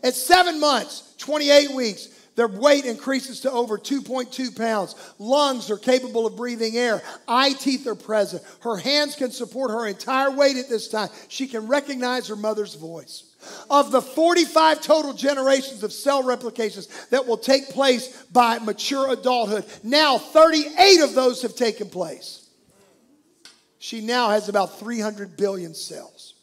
[0.04, 4.96] At seven months, 28 weeks, their weight increases to over 2.2 pounds.
[5.18, 7.02] Lungs are capable of breathing air.
[7.28, 8.44] Eye teeth are present.
[8.62, 11.10] Her hands can support her entire weight at this time.
[11.28, 13.31] She can recognize her mother's voice.
[13.69, 19.65] Of the 45 total generations of cell replications that will take place by mature adulthood,
[19.84, 22.49] now 38 of those have taken place.
[23.80, 26.36] She now has about 300 billion cells.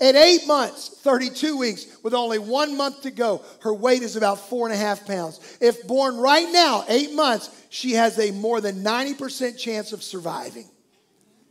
[0.00, 4.48] At eight months, 32 weeks, with only one month to go, her weight is about
[4.48, 5.58] four and a half pounds.
[5.60, 10.70] If born right now, eight months, she has a more than 90% chance of surviving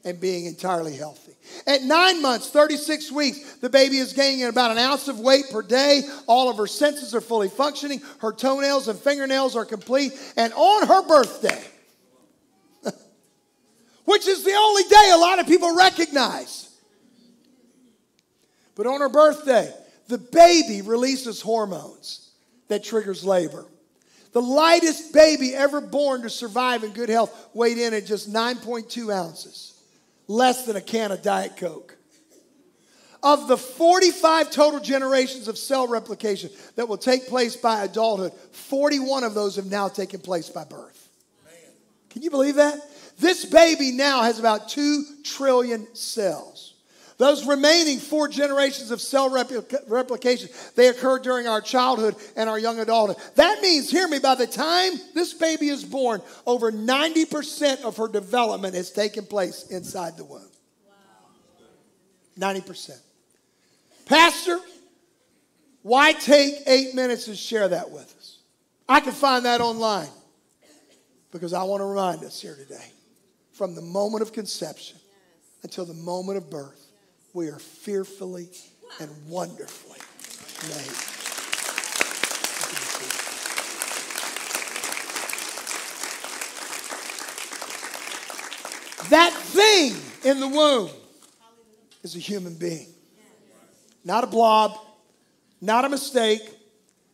[0.06, 1.34] and being entirely healthy.
[1.68, 5.62] At nine months, 36 weeks, the baby is gaining about an ounce of weight per
[5.62, 6.04] day.
[6.28, 8.02] All of her senses are fully functioning.
[8.20, 10.14] Her toenails and fingernails are complete.
[10.38, 11.64] And on her birthday,
[14.06, 16.70] which is the only day a lot of people recognize,
[18.76, 19.74] but on her birthday,
[20.08, 22.32] the baby releases hormones
[22.70, 23.66] that triggers labor.
[24.32, 29.14] The lightest baby ever born to survive in good health weighed in at just 9.2
[29.14, 29.69] ounces
[30.30, 31.98] less than a can of Diet Coke.
[33.22, 39.26] Of the 45 total generations of cell replication that will take place by adulthood, 41
[39.26, 41.10] of those have now taken place by birth.
[42.10, 42.80] Can you believe that?
[43.20, 46.69] This baby now has about 2 trillion cells.
[47.20, 52.58] Those remaining four generations of cell replica- replication, they occur during our childhood and our
[52.58, 53.18] young adulthood.
[53.36, 58.08] That means, hear me, by the time this baby is born, over 90% of her
[58.08, 60.48] development has taken place inside the womb.
[62.40, 62.54] Wow.
[62.54, 62.98] 90%.
[64.06, 64.58] Pastor,
[65.82, 68.40] why take eight minutes and share that with us?
[68.88, 70.08] I can find that online
[71.34, 72.94] because I want to remind us here today
[73.52, 74.98] from the moment of conception
[75.64, 76.89] until the moment of birth
[77.34, 78.50] we are fearfully
[79.00, 80.00] and wonderfully
[80.68, 81.20] made.
[89.10, 90.90] That thing in the womb
[92.04, 92.88] is a human being,
[94.04, 94.78] not a blob,
[95.62, 96.42] not a mistake,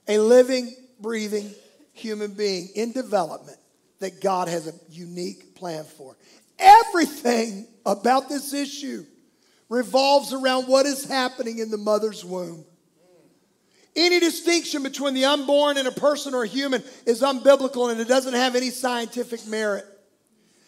[0.08, 1.52] a living, breathing
[1.94, 3.58] human being in development
[4.00, 6.18] that God has a unique plan for.
[6.60, 9.06] Everything about this issue
[9.70, 12.66] revolves around what is happening in the mother's womb.
[13.96, 18.08] Any distinction between the unborn and a person or a human is unbiblical and it
[18.08, 19.86] doesn't have any scientific merit.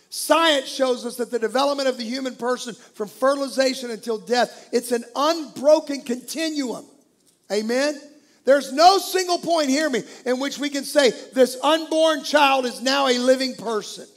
[0.10, 4.94] Science shows us that the development of the human person from fertilization until death, it's
[4.94, 6.86] an unbroken continuum.
[7.52, 8.00] Amen.
[8.46, 12.82] There's no single point, hear me, in which we can say this unborn child is
[12.82, 14.08] now a living person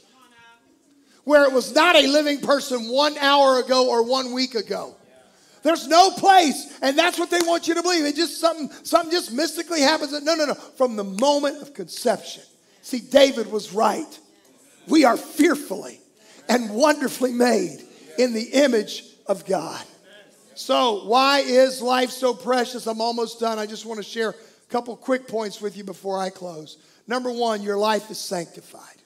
[1.24, 4.94] where it was not a living person one hour ago or one week ago.
[5.62, 8.04] There's no place, and that's what they want you to believe.
[8.04, 10.12] It just something, something just mystically happens.
[10.12, 10.54] No, no, no.
[10.54, 12.42] From the moment of conception.
[12.83, 14.18] See, David was right.
[14.88, 16.00] We are fearfully
[16.48, 17.79] and wonderfully made
[18.18, 19.85] in the image of God.
[20.54, 22.87] So, why is life so precious?
[22.87, 23.58] I'm almost done.
[23.58, 24.35] I just want to share a
[24.71, 26.79] couple quick points with you before I close.
[27.06, 29.00] Number one, your life is sanctified.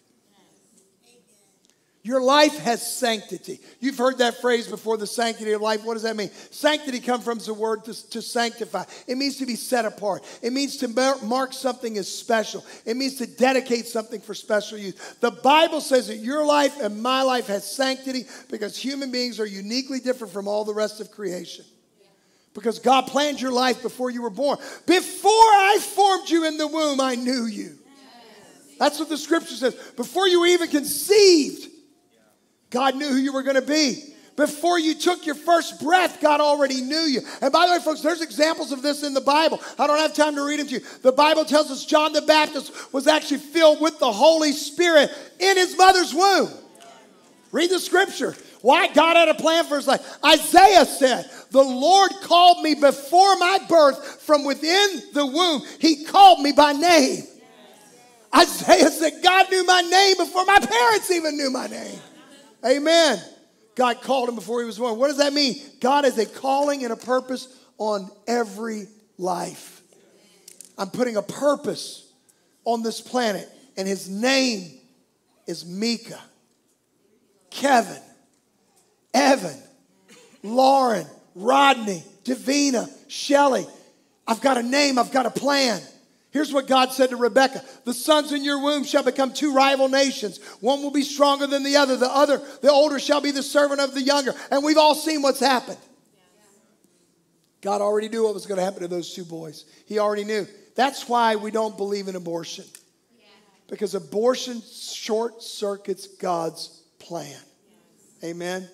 [2.04, 3.60] Your life has sanctity.
[3.80, 5.82] You've heard that phrase before, the sanctity of life.
[5.84, 6.30] What does that mean?
[6.50, 8.84] Sanctity comes from the word to, to, sanctify.
[9.06, 10.22] It means to be set apart.
[10.42, 10.88] It means to
[11.24, 12.62] mark something as special.
[12.84, 15.14] It means to dedicate something for special use.
[15.20, 19.46] The Bible says that your life and my life has sanctity because human beings are
[19.46, 21.64] uniquely different from all the rest of creation.
[22.52, 24.58] Because God planned your life before you were born.
[24.86, 27.78] Before I formed you in the womb, I knew you.
[28.78, 29.74] That's what the scripture says.
[29.96, 31.70] Before you were even conceived,
[32.74, 34.02] God knew who you were going to be.
[34.36, 37.20] Before you took your first breath, God already knew you.
[37.40, 39.60] And by the way, folks, there's examples of this in the Bible.
[39.78, 40.80] I don't have time to read them to you.
[41.02, 45.56] The Bible tells us John the Baptist was actually filled with the Holy Spirit in
[45.56, 46.48] his mother's womb.
[47.52, 48.34] Read the scripture.
[48.60, 48.88] Why?
[48.88, 50.04] God had a plan for his life.
[50.24, 55.62] Isaiah said, The Lord called me before my birth from within the womb.
[55.78, 57.22] He called me by name.
[58.34, 62.00] Isaiah said, God knew my name before my parents even knew my name.
[62.64, 63.22] Amen.
[63.74, 64.98] God called him before he was born.
[64.98, 65.56] What does that mean?
[65.80, 67.48] God has a calling and a purpose
[67.78, 68.86] on every
[69.18, 69.82] life.
[70.78, 72.08] I'm putting a purpose
[72.64, 74.70] on this planet, and his name
[75.46, 76.20] is Mika,
[77.50, 78.00] Kevin,
[79.12, 79.60] Evan,
[80.42, 83.66] Lauren, Rodney, Davina, Shelly.
[84.26, 85.80] I've got a name, I've got a plan.
[86.34, 89.88] Here's what God said to Rebekah The sons in your womb shall become two rival
[89.88, 90.42] nations.
[90.60, 91.96] One will be stronger than the other.
[91.96, 94.34] The other, the older, shall be the servant of the younger.
[94.50, 95.78] And we've all seen what's happened.
[97.62, 99.64] God already knew what was going to happen to those two boys.
[99.86, 100.48] He already knew.
[100.74, 102.64] That's why we don't believe in abortion.
[103.68, 107.38] Because abortion short circuits God's plan.
[108.24, 108.68] Amen.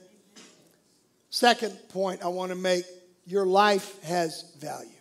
[1.29, 2.87] Second point I want to make
[3.27, 5.00] your life has value.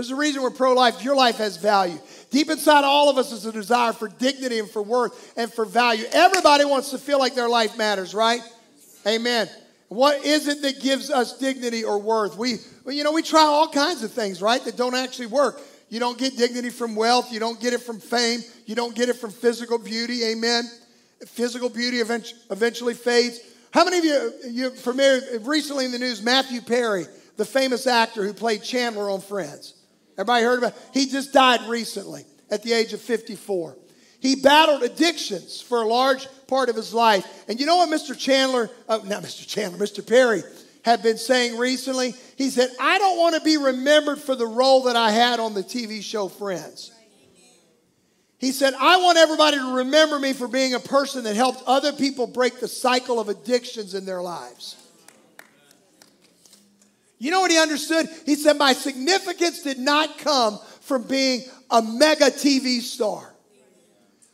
[0.00, 1.04] There's a reason we're pro life.
[1.04, 1.98] Your life has value.
[2.30, 5.66] Deep inside all of us is a desire for dignity and for worth and for
[5.66, 6.06] value.
[6.10, 8.40] Everybody wants to feel like their life matters, right?
[9.06, 9.46] Amen.
[9.88, 12.38] What is it that gives us dignity or worth?
[12.38, 15.60] We, you know, we try all kinds of things, right, that don't actually work.
[15.90, 17.30] You don't get dignity from wealth.
[17.30, 18.40] You don't get it from fame.
[18.64, 20.24] You don't get it from physical beauty.
[20.24, 20.64] Amen.
[21.26, 23.40] Physical beauty eventually fades.
[23.70, 27.04] How many of you, you familiar, recently in the news, Matthew Perry,
[27.36, 29.74] the famous actor who played Chandler on Friends?
[30.20, 30.74] Everybody heard about?
[30.92, 33.74] He just died recently at the age of 54.
[34.20, 37.26] He battled addictions for a large part of his life.
[37.48, 38.16] And you know what Mr.
[38.16, 39.46] Chandler, oh, not Mr.
[39.46, 40.06] Chandler, Mr.
[40.06, 40.42] Perry
[40.84, 42.12] had been saying recently?
[42.36, 45.54] He said, I don't want to be remembered for the role that I had on
[45.54, 46.92] the TV show Friends.
[48.38, 51.92] He said, I want everybody to remember me for being a person that helped other
[51.92, 54.76] people break the cycle of addictions in their lives.
[57.20, 58.08] You know what he understood?
[58.24, 63.32] He said, My significance did not come from being a mega TV star.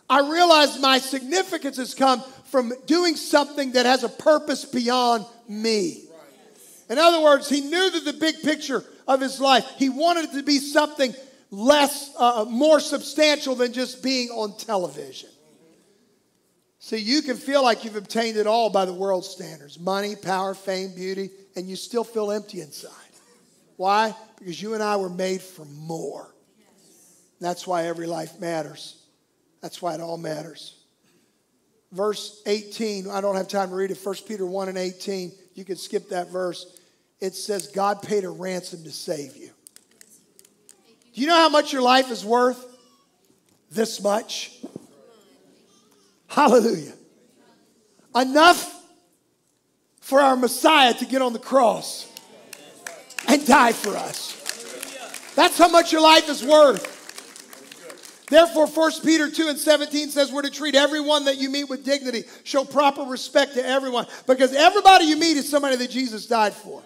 [0.08, 6.04] I realized my significance has come from doing something that has a purpose beyond me.
[6.88, 10.32] In other words, he knew that the big picture of his life, he wanted it
[10.34, 11.12] to be something
[11.50, 15.28] less, uh, more substantial than just being on television.
[16.78, 20.54] See, you can feel like you've obtained it all by the world's standards money, power,
[20.54, 22.92] fame, beauty, and you still feel empty inside.
[23.76, 24.14] Why?
[24.38, 26.32] Because you and I were made for more.
[27.40, 29.02] That's why every life matters.
[29.60, 30.74] That's why it all matters.
[31.92, 33.98] Verse 18, I don't have time to read it.
[34.02, 36.78] 1 Peter 1 and 18, you can skip that verse.
[37.20, 39.50] It says, God paid a ransom to save you.
[41.14, 42.62] Do you know how much your life is worth?
[43.70, 44.62] This much.
[46.28, 46.92] Hallelujah.
[48.14, 48.75] Enough
[50.06, 52.08] for our Messiah to get on the cross
[53.26, 55.34] and die for us.
[55.34, 56.92] That's how much your life is worth.
[58.30, 61.84] Therefore, 1 Peter 2 and 17 says we're to treat everyone that you meet with
[61.84, 66.52] dignity, show proper respect to everyone, because everybody you meet is somebody that Jesus died
[66.52, 66.84] for.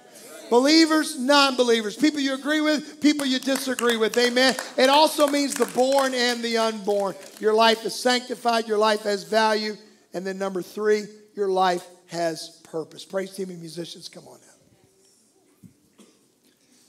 [0.49, 4.17] Believers, non believers, people you agree with, people you disagree with.
[4.17, 4.55] Amen.
[4.79, 7.15] It also means the born and the unborn.
[7.39, 9.77] Your life is sanctified, your life has value.
[10.15, 11.05] And then number three,
[11.37, 13.05] your life has purpose.
[13.05, 16.05] Praise team and musicians, come on now.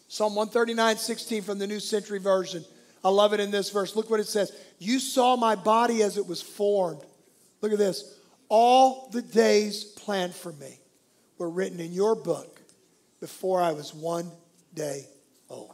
[0.07, 2.65] Psalm 139, 16 from the New Century Version.
[3.03, 3.95] I love it in this verse.
[3.95, 4.51] Look what it says.
[4.77, 7.01] You saw my body as it was formed.
[7.61, 8.17] Look at this.
[8.49, 10.79] All the days planned for me
[11.37, 12.59] were written in your book
[13.19, 14.29] before I was one
[14.73, 15.05] day
[15.49, 15.73] old.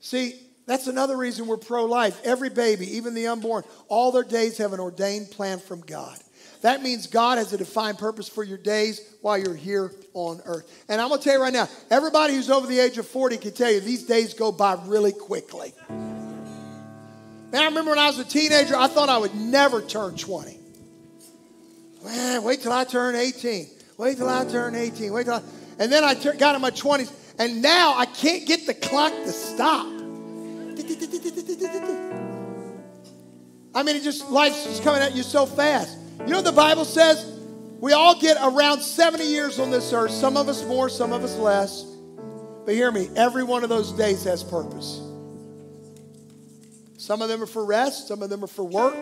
[0.00, 0.34] See,
[0.66, 2.20] that's another reason we're pro life.
[2.24, 6.18] Every baby, even the unborn, all their days have an ordained plan from God.
[6.62, 10.84] That means God has a defined purpose for your days while you're here on earth.
[10.88, 13.36] And I'm going to tell you right now, everybody who's over the age of 40
[13.38, 15.74] can tell you these days go by really quickly.
[15.88, 20.58] Man, I remember when I was a teenager, I thought I would never turn 20.
[22.04, 23.66] Man, wait till I turn 18.
[23.98, 25.12] Wait till I turn 18.
[25.12, 25.42] Wait till I,
[25.78, 29.32] and then I got in my 20s, and now I can't get the clock to
[29.32, 29.86] stop.
[33.74, 35.98] I mean, it just life's just coming at you so fast.
[36.26, 37.24] You know the Bible says?
[37.80, 41.24] We all get around 70 years on this earth, some of us more, some of
[41.24, 41.82] us less.
[42.64, 45.00] But hear me, every one of those days has purpose.
[46.96, 48.94] Some of them are for rest, some of them are for work,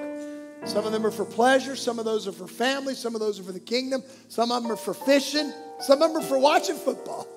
[0.65, 3.39] some of them are for pleasure, some of those are for family, some of those
[3.39, 6.39] are for the kingdom, some of them are for fishing, some of them are for
[6.39, 7.29] watching football.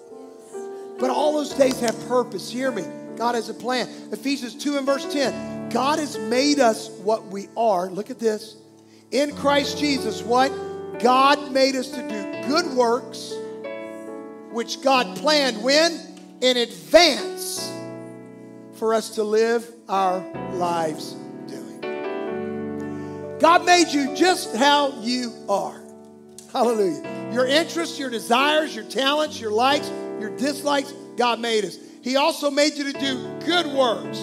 [0.98, 2.50] But all those days have purpose.
[2.50, 2.86] Hear me.
[3.18, 3.90] God has a plan.
[4.14, 5.68] Ephesians 2 and verse 10.
[5.68, 7.90] God has made us what we are.
[7.90, 8.56] Look at this.
[9.14, 10.52] In Christ Jesus, what?
[11.00, 13.32] God made us to do good works,
[14.52, 16.00] which God planned when?
[16.42, 17.72] In advance
[18.74, 20.20] for us to live our
[20.54, 21.14] lives
[21.46, 21.80] doing.
[23.40, 25.80] God made you just how you are.
[26.52, 27.30] Hallelujah.
[27.32, 31.78] Your interests, your desires, your talents, your likes, your dislikes, God made us.
[32.02, 34.18] He also made you to do good works,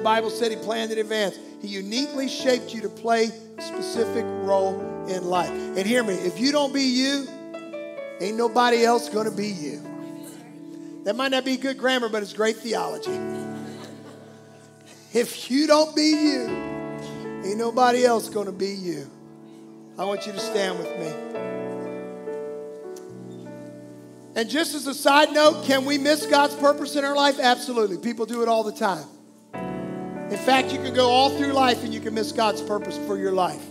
[0.00, 1.38] the Bible said He planned in advance.
[1.60, 5.50] He uniquely shaped you to play a specific role in life.
[5.50, 7.28] And hear me, if you don't be you,
[8.18, 9.82] ain't nobody else to be you.
[11.04, 13.18] That might not be good grammar, but it's great theology.
[15.12, 16.46] If you don't be you,
[17.44, 19.10] ain't nobody else to be you.
[19.98, 21.12] I want you to stand with me.
[24.34, 27.38] And just as a side note, can we miss God's purpose in our life?
[27.38, 27.98] Absolutely.
[27.98, 29.04] People do it all the time.
[30.30, 33.18] In fact, you can go all through life and you can miss God's purpose for
[33.18, 33.64] your life.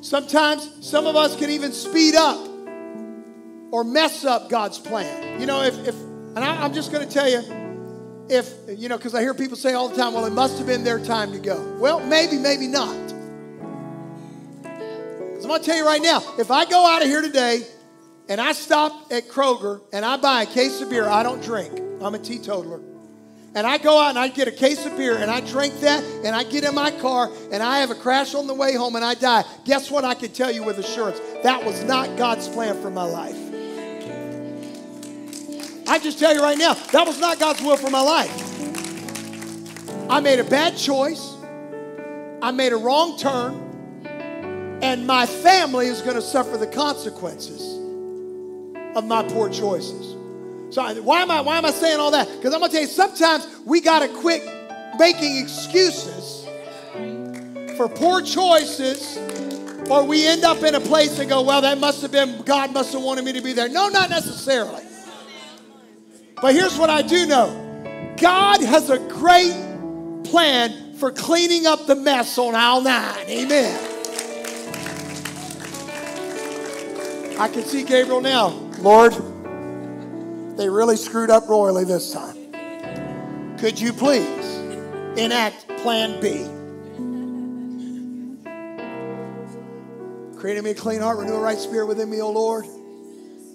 [0.00, 2.48] Sometimes some of us can even speed up
[3.70, 5.40] or mess up God's plan.
[5.40, 7.40] You know, if, if and I, I'm just going to tell you,
[8.28, 10.66] if, you know, because I hear people say all the time, well, it must have
[10.66, 11.76] been their time to go.
[11.78, 13.06] Well, maybe, maybe not.
[14.62, 17.62] Because I'm going to tell you right now, if I go out of here today
[18.28, 21.80] and I stop at Kroger and I buy a case of beer, I don't drink.
[22.00, 22.80] I'm a teetotaler.
[23.54, 26.04] And I go out and I get a case of beer and I drink that
[26.24, 28.96] and I get in my car and I have a crash on the way home
[28.96, 29.44] and I die.
[29.64, 31.18] Guess what I can tell you with assurance?
[31.42, 33.36] That was not God's plan for my life.
[35.88, 38.42] I just tell you right now, that was not God's will for my life.
[40.10, 41.34] I made a bad choice.
[42.42, 43.62] I made a wrong turn.
[44.82, 47.62] And my family is going to suffer the consequences
[48.96, 50.15] of my poor choices.
[50.70, 52.28] So why am I why am I saying all that?
[52.28, 54.42] Because I'm gonna tell you, sometimes we gotta quit
[54.98, 56.46] making excuses
[57.76, 59.18] for poor choices,
[59.90, 62.72] or we end up in a place and go, well, that must have been God
[62.72, 63.68] must have wanted me to be there.
[63.68, 64.82] No, not necessarily.
[66.42, 67.62] But here's what I do know.
[68.18, 69.54] God has a great
[70.24, 73.26] plan for cleaning up the mess on aisle nine.
[73.28, 73.92] Amen.
[77.38, 78.48] I can see Gabriel now.
[78.78, 79.14] Lord,
[80.56, 83.56] they really screwed up royally this time.
[83.58, 84.56] Could you please
[85.18, 86.46] enact Plan B?
[90.38, 92.66] Create me a clean heart, renew a right spirit within me, O Lord.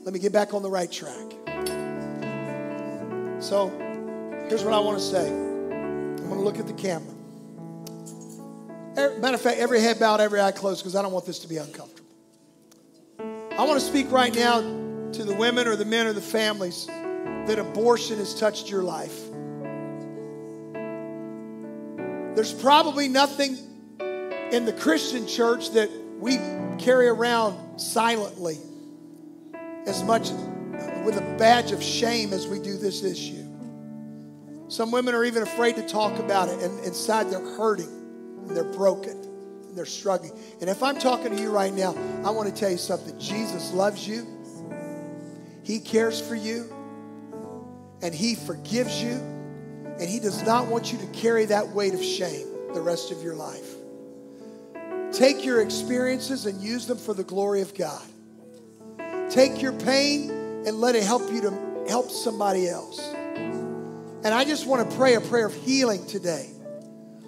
[0.04, 1.14] Let me get back on the right track.
[3.40, 3.70] So,
[4.50, 5.28] here's what I want to say.
[5.28, 7.14] I'm going to look at the camera.
[8.98, 11.40] Er, matter of fact, every head bowed, every eye closed, because I don't want this
[11.40, 12.10] to be uncomfortable.
[13.20, 14.81] I want to speak right now
[15.14, 19.20] to the women or the men or the families that abortion has touched your life.
[22.36, 23.58] There's probably nothing
[24.52, 25.90] in the Christian church that
[26.20, 26.38] we
[26.78, 28.58] carry around silently
[29.86, 30.30] as much
[31.04, 33.48] with a badge of shame as we do this issue.
[34.68, 37.90] Some women are even afraid to talk about it, and inside they're hurting
[38.48, 40.32] and they're broken and they're struggling.
[40.62, 43.74] And if I'm talking to you right now, I want to tell you something Jesus
[43.74, 44.26] loves you.
[45.72, 46.70] He cares for you
[48.02, 52.04] and He forgives you, and He does not want you to carry that weight of
[52.04, 53.76] shame the rest of your life.
[55.14, 58.06] Take your experiences and use them for the glory of God.
[59.30, 60.30] Take your pain
[60.68, 63.00] and let it help you to help somebody else.
[63.14, 66.50] And I just want to pray a prayer of healing today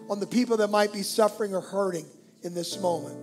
[0.10, 2.08] on the people that might be suffering or hurting
[2.41, 3.18] in this moment.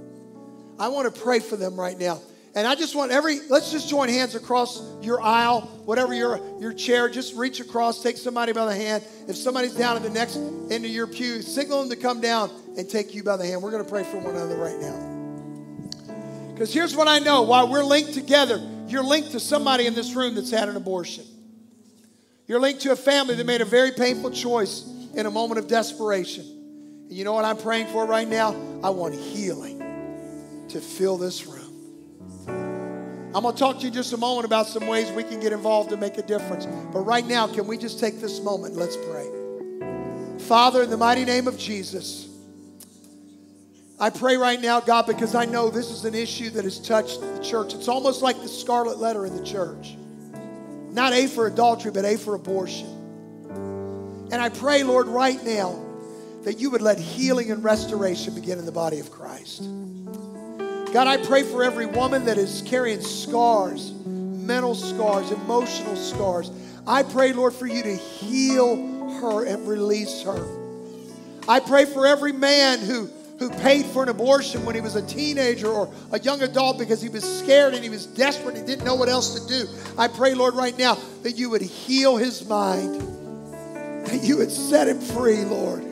[0.79, 2.23] I want to pray for them right now.
[2.55, 6.73] And I just want every, let's just join hands across your aisle, whatever your, your
[6.73, 9.05] chair, just reach across, take somebody by the hand.
[9.29, 12.51] If somebody's down at the next end of your pew, signal them to come down
[12.77, 13.63] and take you by the hand.
[13.63, 16.53] We're going to pray for one another right now.
[16.53, 20.15] Because here's what I know while we're linked together, you're linked to somebody in this
[20.15, 21.25] room that's had an abortion.
[22.49, 24.85] You're linked to a family that made a very painful choice
[25.15, 26.45] in a moment of desperation.
[26.45, 28.51] And you know what I'm praying for right now?
[28.83, 31.60] I want healing to fill this room.
[33.33, 35.53] I'm going to talk to you just a moment about some ways we can get
[35.53, 36.66] involved and make a difference.
[36.93, 39.31] But right now, can we just take this moment let's pray?
[40.49, 42.28] Father, in the mighty name of Jesus,
[44.01, 47.20] I pray right now, God, because I know this is an issue that has touched
[47.20, 47.72] the church.
[47.72, 49.95] It's almost like the scarlet letter in the church.
[50.91, 52.89] Not A for adultery, but A for abortion.
[54.33, 55.78] And I pray, Lord, right now
[56.43, 59.62] that you would let healing and restoration begin in the body of Christ.
[60.93, 66.51] God, I pray for every woman that is carrying scars, mental scars, emotional scars.
[66.84, 68.76] I pray, Lord, for you to heal
[69.20, 70.45] her and release her.
[71.49, 75.07] I pray for every man who who paid for an abortion when he was a
[75.07, 78.74] teenager or a young adult because he was scared and he was desperate and he
[78.74, 79.66] didn't know what else to do.
[79.97, 83.01] I pray, Lord, right now that you would heal his mind,
[84.07, 85.82] that you would set him free, Lord.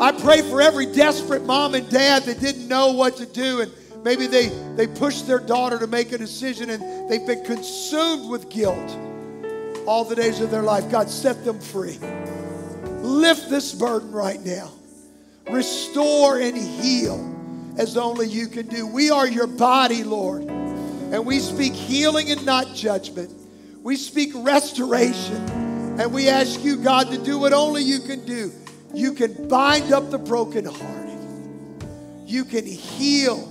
[0.00, 3.72] I pray for every desperate mom and dad that didn't know what to do and
[4.02, 8.48] maybe they, they pushed their daughter to make a decision and they've been consumed with
[8.48, 8.96] guilt
[9.86, 10.90] all the days of their life.
[10.90, 11.98] God, set them free.
[13.02, 14.70] Lift this burden right now
[15.48, 17.28] restore and heal
[17.78, 18.86] as only you can do.
[18.86, 23.30] We are your body, Lord, and we speak healing and not judgment.
[23.82, 25.48] We speak restoration,
[26.00, 28.52] and we ask you, God, to do what only you can do.
[28.94, 31.18] You can bind up the brokenhearted,
[32.26, 33.48] you can heal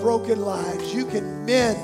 [0.00, 1.78] broken lives, you can mend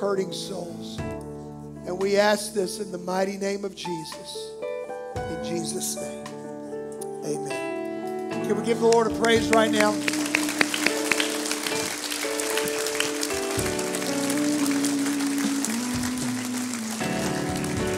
[0.00, 0.98] hurting souls.
[0.98, 4.50] And we ask this in the mighty name of Jesus.
[5.16, 6.24] In Jesus' name,
[7.24, 8.44] amen.
[8.46, 9.92] Can we give the Lord a praise right now?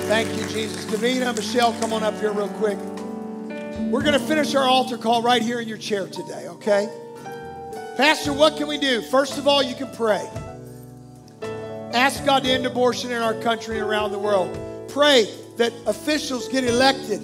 [0.09, 0.87] Thank you, Jesus.
[0.87, 2.79] Davina, Michelle, come on up here real quick.
[3.91, 6.89] We're going to finish our altar call right here in your chair today, okay?
[7.99, 9.03] Pastor, what can we do?
[9.03, 10.25] First of all, you can pray.
[11.93, 14.57] Ask God to end abortion in our country and around the world.
[14.89, 15.27] Pray
[15.57, 17.21] that officials get elected,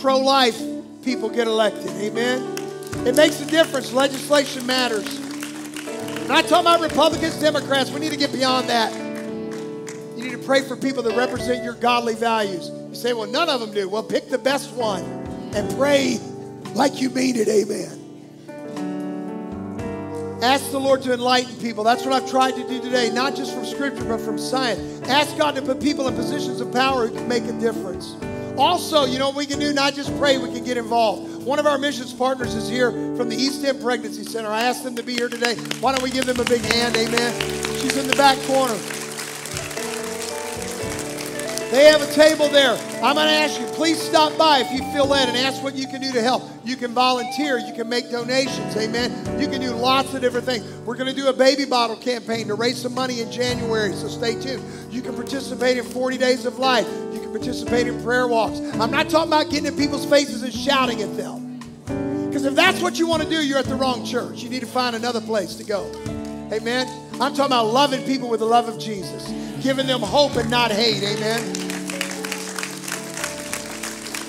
[0.00, 0.56] pro life
[1.02, 1.90] people get elected.
[1.96, 2.40] Amen.
[3.04, 3.92] It makes a difference.
[3.92, 5.08] Legislation matters.
[6.20, 7.90] I'm not talking about Republicans, Democrats.
[7.90, 8.94] We need to get beyond that.
[10.16, 12.70] You need to pray for people that represent your godly values.
[12.88, 13.88] You say, well, none of them do.
[13.88, 15.02] Well, pick the best one
[15.52, 16.20] and pray
[16.74, 17.48] like you mean it.
[17.48, 18.05] Amen.
[20.42, 21.82] Ask the Lord to enlighten people.
[21.82, 25.00] That's what I've tried to do today, not just from Scripture, but from science.
[25.08, 28.14] Ask God to put people in positions of power who can make a difference.
[28.58, 29.72] Also, you know what we can do?
[29.72, 31.44] Not just pray, we can get involved.
[31.44, 34.48] One of our missions partners is here from the East End Pregnancy Center.
[34.48, 35.54] I asked them to be here today.
[35.80, 36.96] Why don't we give them a big hand?
[36.96, 37.40] Amen.
[37.80, 38.76] She's in the back corner.
[41.76, 42.72] They have a table there.
[43.04, 45.74] I'm going to ask you, please stop by if you feel led and ask what
[45.74, 46.42] you can do to help.
[46.64, 47.58] You can volunteer.
[47.58, 48.74] You can make donations.
[48.78, 49.12] Amen.
[49.38, 50.64] You can do lots of different things.
[50.86, 54.08] We're going to do a baby bottle campaign to raise some money in January, so
[54.08, 54.64] stay tuned.
[54.90, 56.88] You can participate in 40 Days of Life.
[57.12, 58.58] You can participate in prayer walks.
[58.80, 61.60] I'm not talking about getting in people's faces and shouting at them.
[62.26, 64.42] Because if that's what you want to do, you're at the wrong church.
[64.42, 65.92] You need to find another place to go.
[66.50, 66.88] Amen.
[67.20, 69.30] I'm talking about loving people with the love of Jesus
[69.66, 71.02] giving them hope and not hate.
[71.02, 71.65] Amen.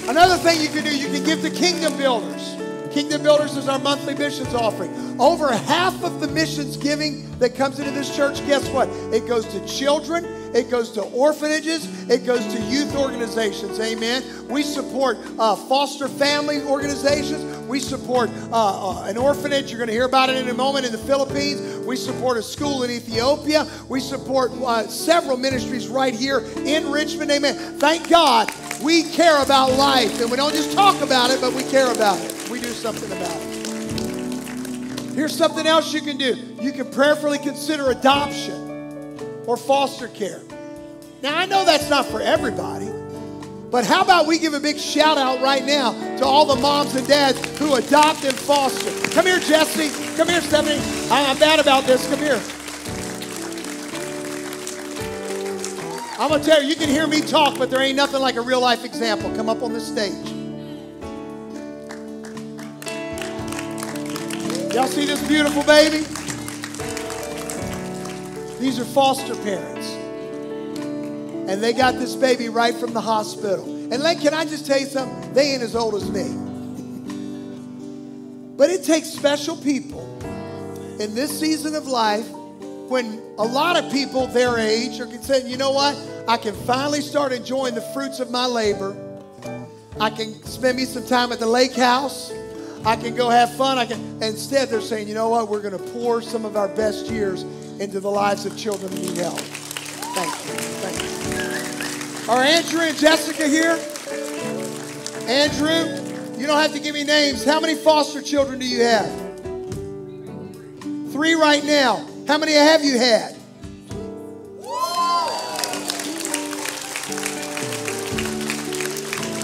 [0.08, 2.56] Another thing you can do, you can give to Kingdom Builders.
[2.94, 5.20] Kingdom Builders is our monthly missions offering.
[5.20, 8.88] Over half of the missions giving that comes into this church, guess what?
[9.14, 10.24] It goes to children,
[10.58, 13.80] it goes to orphanages, it goes to youth organizations.
[13.80, 14.24] Amen.
[14.50, 17.44] We support uh, foster family organizations.
[17.68, 19.70] We support uh, uh, an orphanage.
[19.70, 21.86] You're going to hear about it in a moment in the Philippines.
[21.86, 23.68] We support a school in Ethiopia.
[23.88, 27.30] We support uh, several ministries right here in Richmond.
[27.30, 27.56] Amen.
[27.78, 28.52] Thank God
[28.82, 30.20] we care about life.
[30.22, 32.50] And we don't just talk about it, but we care about it.
[32.50, 33.58] We do something about it.
[35.14, 38.67] Here's something else you can do you can prayerfully consider adoption
[39.48, 40.42] or foster care.
[41.24, 42.92] Now, I know that's not for everybody.
[43.70, 46.96] But how about we give a big shout out right now to all the moms
[46.96, 48.92] and dads who adopt and foster?
[49.12, 49.90] Come here, Jesse.
[50.16, 50.80] Come here, Stephanie.
[51.12, 52.08] I'm bad about this.
[52.08, 52.42] Come here.
[56.20, 58.36] I'm going to tell you, you can hear me talk, but there ain't nothing like
[58.36, 59.36] a real life example.
[59.36, 60.14] Come up on the stage.
[64.74, 66.06] Y'all see this beautiful baby?
[68.60, 69.98] These are foster parents
[71.48, 73.64] and they got this baby right from the hospital.
[73.66, 75.34] And like, can I just tell you something?
[75.34, 76.44] They ain't as old as me.
[78.58, 80.04] But it takes special people
[81.00, 82.28] in this season of life
[82.90, 85.98] when a lot of people their age are saying, you know what?
[86.28, 88.96] I can finally start enjoying the fruits of my labor.
[90.02, 92.34] I can spend me some time at the lake house.
[92.86, 93.78] I can go have fun.
[93.78, 94.22] I can.
[94.22, 95.48] Instead, they're saying, you know what?
[95.48, 97.46] We're going to pour some of our best years
[97.80, 99.40] into the lives of children who need help.
[99.40, 100.54] Thank you.
[100.82, 102.32] Thank you.
[102.32, 103.80] Are Andrew and Jessica here?
[105.28, 107.44] Andrew, you don't have to give me names.
[107.44, 109.12] How many foster children do you have?
[111.12, 112.06] Three right now.
[112.28, 113.36] How many have you had?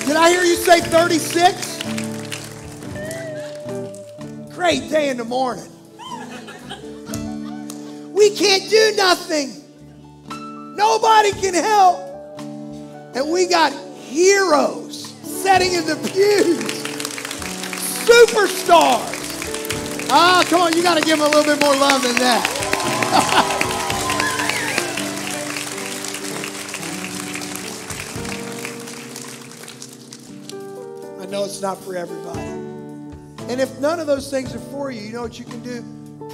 [0.05, 1.83] Did I hear you say 36?
[4.53, 5.72] Great day in the morning.
[8.13, 9.51] We can't do nothing.
[10.75, 11.99] Nobody can help.
[13.15, 16.83] And we got heroes sitting in the pews.
[18.07, 19.09] Superstars.
[20.11, 23.59] Ah, come on, you got to give them a little bit more love than that.
[31.19, 32.39] I know it's not for everybody.
[33.49, 35.83] And if none of those things are for you, you know what you can do?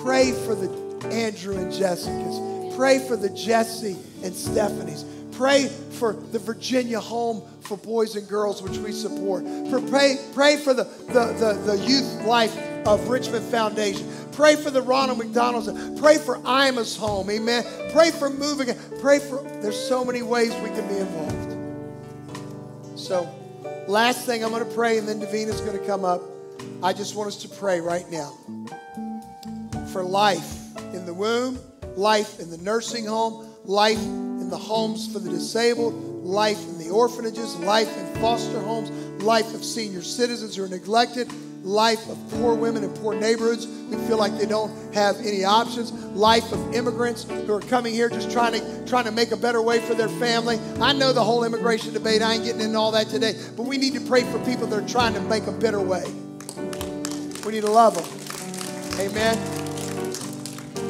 [0.04, 2.76] Pray for the Andrew and Jessica's.
[2.76, 5.06] Pray for the Jesse and Stephanie's.
[5.34, 9.44] Pray for the Virginia Home for Boys and Girls, which we support.
[9.90, 14.08] Pray, pray for the, the, the, the youth life of Richmond Foundation.
[14.34, 15.70] Pray for the Ronald McDonald's.
[16.00, 17.30] Pray for Ima's home.
[17.30, 17.64] Amen.
[17.92, 18.76] Pray for moving.
[19.00, 21.50] Pray for, there's so many ways we can be involved.
[23.00, 23.30] So,
[23.88, 26.22] last thing I'm going to pray, and then Davina's going to come up.
[26.84, 28.38] I just want us to pray right now
[29.94, 30.59] for life
[31.10, 31.60] the womb,
[31.96, 36.92] life in the nursing home, life in the homes for the disabled, life in the
[36.92, 38.92] orphanages, life in foster homes,
[39.24, 41.28] life of senior citizens who are neglected,
[41.64, 45.92] life of poor women in poor neighborhoods who feel like they don't have any options,
[46.14, 49.64] life of immigrants who are coming here just trying to trying to make a better
[49.64, 50.60] way for their family.
[50.80, 52.22] I know the whole immigration debate.
[52.22, 54.84] I ain't getting into all that today, but we need to pray for people that
[54.84, 56.04] are trying to make a better way.
[57.44, 59.00] We need to love them.
[59.00, 59.69] Amen.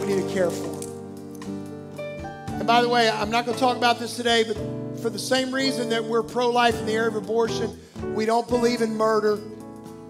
[0.09, 1.99] To care for.
[1.99, 4.57] And by the way, I'm not going to talk about this today, but
[5.03, 7.79] for the same reason that we're pro life in the area of abortion,
[8.15, 9.39] we don't believe in murder.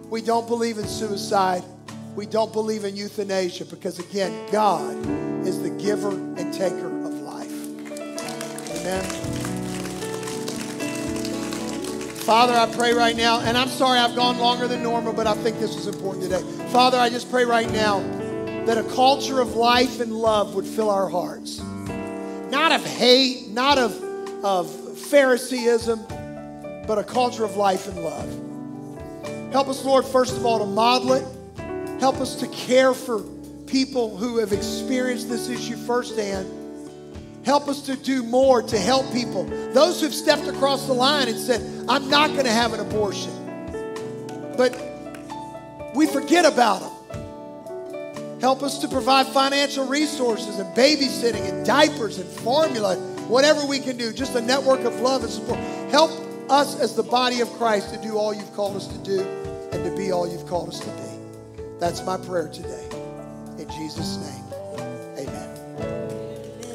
[0.09, 1.65] We don't believe in suicide.
[2.15, 4.95] We don't believe in euthanasia because, again, God
[5.45, 7.51] is the giver and taker of life.
[8.71, 9.03] Amen.
[12.21, 15.33] Father, I pray right now, and I'm sorry I've gone longer than normal, but I
[15.33, 16.41] think this is important today.
[16.69, 17.99] Father, I just pray right now
[18.65, 21.59] that a culture of life and love would fill our hearts.
[22.49, 24.03] Not of hate, not of,
[24.43, 24.69] of
[25.09, 26.05] Phariseeism,
[26.87, 29.51] but a culture of life and love.
[29.51, 31.25] Help us, Lord, first of all, to model it.
[31.99, 33.21] Help us to care for
[33.65, 36.47] people who have experienced this issue firsthand.
[37.45, 39.45] Help us to do more to help people.
[39.73, 43.31] Those who've stepped across the line and said, I'm not going to have an abortion.
[44.57, 44.75] But
[45.95, 46.98] we forget about them.
[48.41, 52.95] Help us to provide financial resources and babysitting and diapers and formula,
[53.27, 55.59] whatever we can do, just a network of love and support.
[55.91, 56.09] Help
[56.49, 59.21] us as the body of Christ to do all you've called us to do
[59.73, 61.63] and to be all you've called us to be.
[61.79, 62.87] That's my prayer today.
[63.57, 64.43] In Jesus' name,
[65.17, 65.49] amen.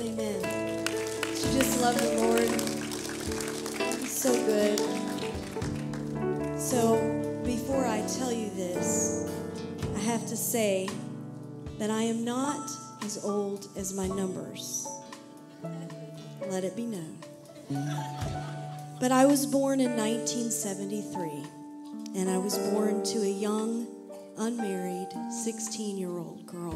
[0.03, 0.87] Amen.
[1.35, 2.51] So just love the Lord.
[4.01, 4.79] He's so good.
[6.61, 7.01] So
[7.43, 9.31] before I tell you this,
[9.97, 10.91] I have to say
[11.79, 12.71] that I am not
[13.03, 14.87] as old as my numbers.
[16.49, 17.19] Let it be known.
[19.01, 21.45] But I was born in 1973,
[22.17, 23.87] and I was born to a young,
[24.39, 26.73] unmarried 16 year old girl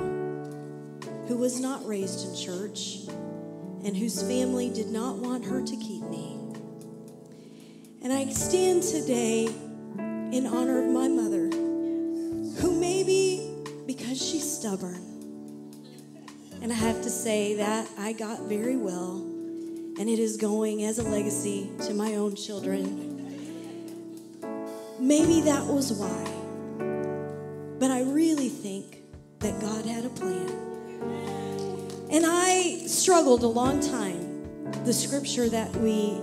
[1.29, 3.01] who was not raised in church
[3.85, 6.37] and whose family did not want her to keep me.
[8.03, 9.49] And I stand today
[10.33, 11.48] in honor of my mother,
[13.89, 15.03] because she's stubborn,
[16.61, 20.99] and I have to say that I got very well, and it is going as
[20.99, 23.17] a legacy to my own children.
[25.01, 26.25] Maybe that was why.
[27.79, 28.99] But I really think
[29.39, 30.51] that God had a plan.
[32.11, 34.45] And I struggled a long time.
[34.85, 36.21] The scripture that we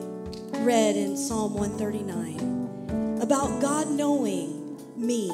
[0.60, 5.32] read in Psalm 139 about God knowing me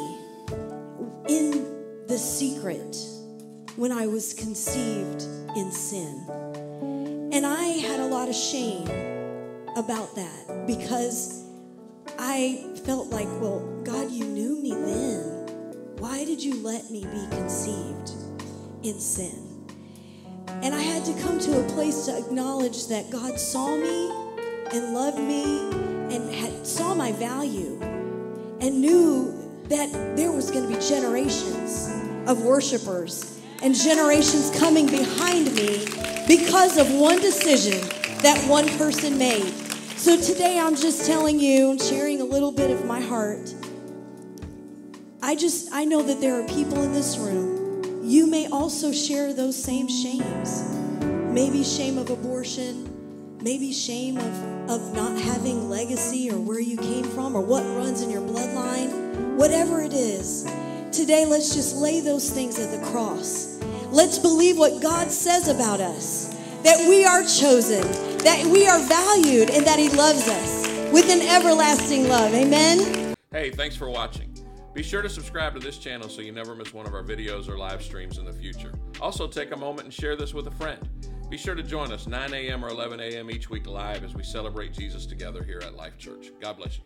[1.27, 1.70] in
[2.11, 2.97] the secret
[3.77, 5.23] when I was conceived
[5.55, 6.25] in sin.
[7.31, 8.85] And I had a lot of shame
[9.77, 11.45] about that because
[12.19, 15.23] I felt like, well, God, you knew me then.
[15.99, 18.11] Why did you let me be conceived
[18.83, 19.65] in sin?
[20.63, 24.11] And I had to come to a place to acknowledge that God saw me
[24.73, 25.61] and loved me
[26.13, 27.79] and had, saw my value
[28.59, 29.31] and knew
[29.69, 35.85] that there was going to be generations of worshipers and generations coming behind me
[36.27, 37.79] because of one decision
[38.21, 39.53] that one person made.
[39.97, 43.53] So today I'm just telling you, sharing a little bit of my heart.
[45.21, 47.61] I just, I know that there are people in this room,
[48.03, 50.63] you may also share those same shames.
[51.31, 57.03] Maybe shame of abortion, maybe shame of, of not having legacy or where you came
[57.03, 59.35] from or what runs in your bloodline.
[59.35, 60.45] Whatever it is,
[60.91, 63.59] today let's just lay those things at the cross.
[63.91, 67.81] Let's believe what God says about us that we are chosen,
[68.19, 72.33] that we are valued, and that He loves us with an everlasting love.
[72.33, 73.15] Amen.
[73.31, 74.35] Hey, thanks for watching.
[74.73, 77.49] Be sure to subscribe to this channel so you never miss one of our videos
[77.49, 78.73] or live streams in the future.
[79.01, 80.87] Also, take a moment and share this with a friend.
[81.29, 82.63] Be sure to join us 9 a.m.
[82.63, 83.31] or 11 a.m.
[83.31, 86.31] each week live as we celebrate Jesus together here at Life Church.
[86.39, 86.83] God bless you.